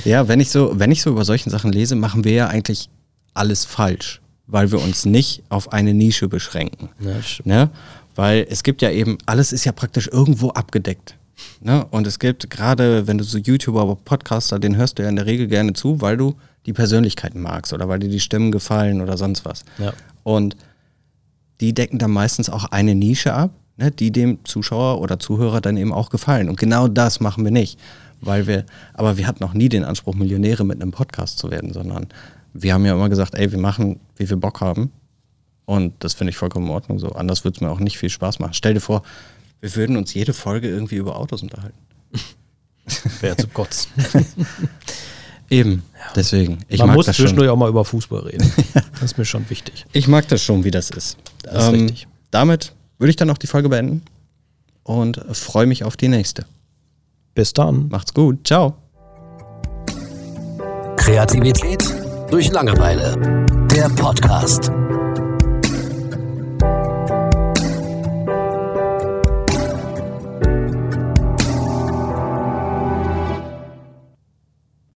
Ja, 0.04 0.28
wenn 0.28 0.40
ich 0.40 0.50
so, 0.50 0.78
wenn 0.78 0.90
ich 0.90 1.02
so 1.02 1.10
über 1.10 1.24
solchen 1.24 1.50
Sachen 1.50 1.72
lese, 1.72 1.96
machen 1.96 2.24
wir 2.24 2.32
ja 2.32 2.46
eigentlich 2.48 2.88
alles 3.36 3.64
falsch, 3.64 4.20
weil 4.46 4.70
wir 4.72 4.80
uns 4.80 5.04
nicht 5.04 5.42
auf 5.48 5.72
eine 5.72 5.94
Nische 5.94 6.28
beschränken. 6.28 6.88
Ja, 7.00 7.16
ne? 7.44 7.70
Weil 8.14 8.46
es 8.48 8.62
gibt 8.62 8.82
ja 8.82 8.90
eben, 8.90 9.18
alles 9.26 9.52
ist 9.52 9.64
ja 9.64 9.72
praktisch 9.72 10.08
irgendwo 10.08 10.50
abgedeckt. 10.50 11.16
Ne? 11.60 11.84
Und 11.90 12.06
es 12.06 12.18
gibt 12.18 12.48
gerade, 12.48 13.06
wenn 13.06 13.18
du 13.18 13.24
so 13.24 13.36
YouTuber 13.36 13.84
oder 13.84 13.96
Podcaster, 13.96 14.58
den 14.58 14.76
hörst 14.76 14.98
du 14.98 15.02
ja 15.02 15.10
in 15.10 15.16
der 15.16 15.26
Regel 15.26 15.48
gerne 15.48 15.74
zu, 15.74 16.00
weil 16.00 16.16
du 16.16 16.34
die 16.64 16.72
Persönlichkeiten 16.72 17.42
magst 17.42 17.74
oder 17.74 17.88
weil 17.88 17.98
dir 17.98 18.08
die 18.08 18.20
Stimmen 18.20 18.52
gefallen 18.52 19.02
oder 19.02 19.18
sonst 19.18 19.44
was. 19.44 19.64
Ja. 19.78 19.92
Und 20.22 20.56
die 21.60 21.74
decken 21.74 21.98
dann 21.98 22.10
meistens 22.10 22.48
auch 22.48 22.64
eine 22.64 22.94
Nische 22.94 23.34
ab 23.34 23.50
ne, 23.76 23.90
die 23.90 24.10
dem 24.10 24.44
Zuschauer 24.44 25.00
oder 25.00 25.18
Zuhörer 25.18 25.60
dann 25.60 25.76
eben 25.76 25.92
auch 25.92 26.10
gefallen. 26.10 26.48
Und 26.48 26.58
genau 26.58 26.88
das 26.88 27.20
machen 27.20 27.44
wir 27.44 27.52
nicht. 27.52 27.78
Weil 28.22 28.46
wir, 28.46 28.64
aber 28.94 29.18
wir 29.18 29.26
hatten 29.26 29.44
noch 29.44 29.52
nie 29.52 29.68
den 29.68 29.84
Anspruch, 29.84 30.14
Millionäre 30.14 30.64
mit 30.64 30.80
einem 30.80 30.90
Podcast 30.90 31.38
zu 31.38 31.50
werden, 31.50 31.74
sondern 31.74 32.06
wir 32.62 32.74
haben 32.74 32.84
ja 32.84 32.94
immer 32.94 33.08
gesagt, 33.08 33.34
ey, 33.34 33.50
wir 33.50 33.58
machen, 33.58 34.00
wie 34.16 34.28
wir 34.28 34.36
Bock 34.36 34.60
haben. 34.60 34.90
Und 35.64 35.94
das 35.98 36.14
finde 36.14 36.30
ich 36.30 36.36
vollkommen 36.36 36.66
in 36.66 36.72
Ordnung 36.72 36.98
so. 36.98 37.10
Anders 37.10 37.44
würde 37.44 37.56
es 37.56 37.60
mir 37.60 37.70
auch 37.70 37.80
nicht 37.80 37.98
viel 37.98 38.10
Spaß 38.10 38.38
machen. 38.38 38.54
Stell 38.54 38.74
dir 38.74 38.80
vor, 38.80 39.02
wir 39.60 39.74
würden 39.74 39.96
uns 39.96 40.14
jede 40.14 40.32
Folge 40.32 40.68
irgendwie 40.68 40.96
über 40.96 41.16
Autos 41.16 41.42
unterhalten. 41.42 41.78
Wäre 43.20 43.36
zu 43.36 43.48
kotzen. 43.48 43.90
Eben, 45.50 45.84
ja. 45.94 46.12
deswegen. 46.14 46.58
Ich 46.68 46.80
Man 46.80 46.94
muss 46.94 47.06
zwischendurch 47.06 47.48
auch 47.48 47.56
mal 47.56 47.68
über 47.68 47.84
Fußball 47.84 48.20
reden. 48.20 48.50
das 48.92 49.02
ist 49.02 49.18
mir 49.18 49.24
schon 49.24 49.48
wichtig. 49.48 49.86
Ich 49.92 50.08
mag 50.08 50.26
das 50.28 50.42
schon, 50.42 50.64
wie 50.64 50.70
das 50.70 50.90
ist. 50.90 51.16
Das 51.42 51.64
ist 51.64 51.68
ähm, 51.68 51.80
richtig. 51.82 52.08
Damit 52.30 52.72
würde 52.98 53.10
ich 53.10 53.16
dann 53.16 53.30
auch 53.30 53.38
die 53.38 53.46
Folge 53.46 53.68
beenden 53.68 54.02
und 54.82 55.20
freue 55.32 55.66
mich 55.66 55.84
auf 55.84 55.96
die 55.96 56.08
nächste. 56.08 56.46
Bis 57.34 57.52
dann. 57.52 57.88
Macht's 57.88 58.12
gut. 58.12 58.46
Ciao. 58.46 58.76
Kreativität 60.96 62.05
durch 62.30 62.50
Langeweile. 62.50 63.44
Der 63.70 63.88
Podcast. 63.90 64.70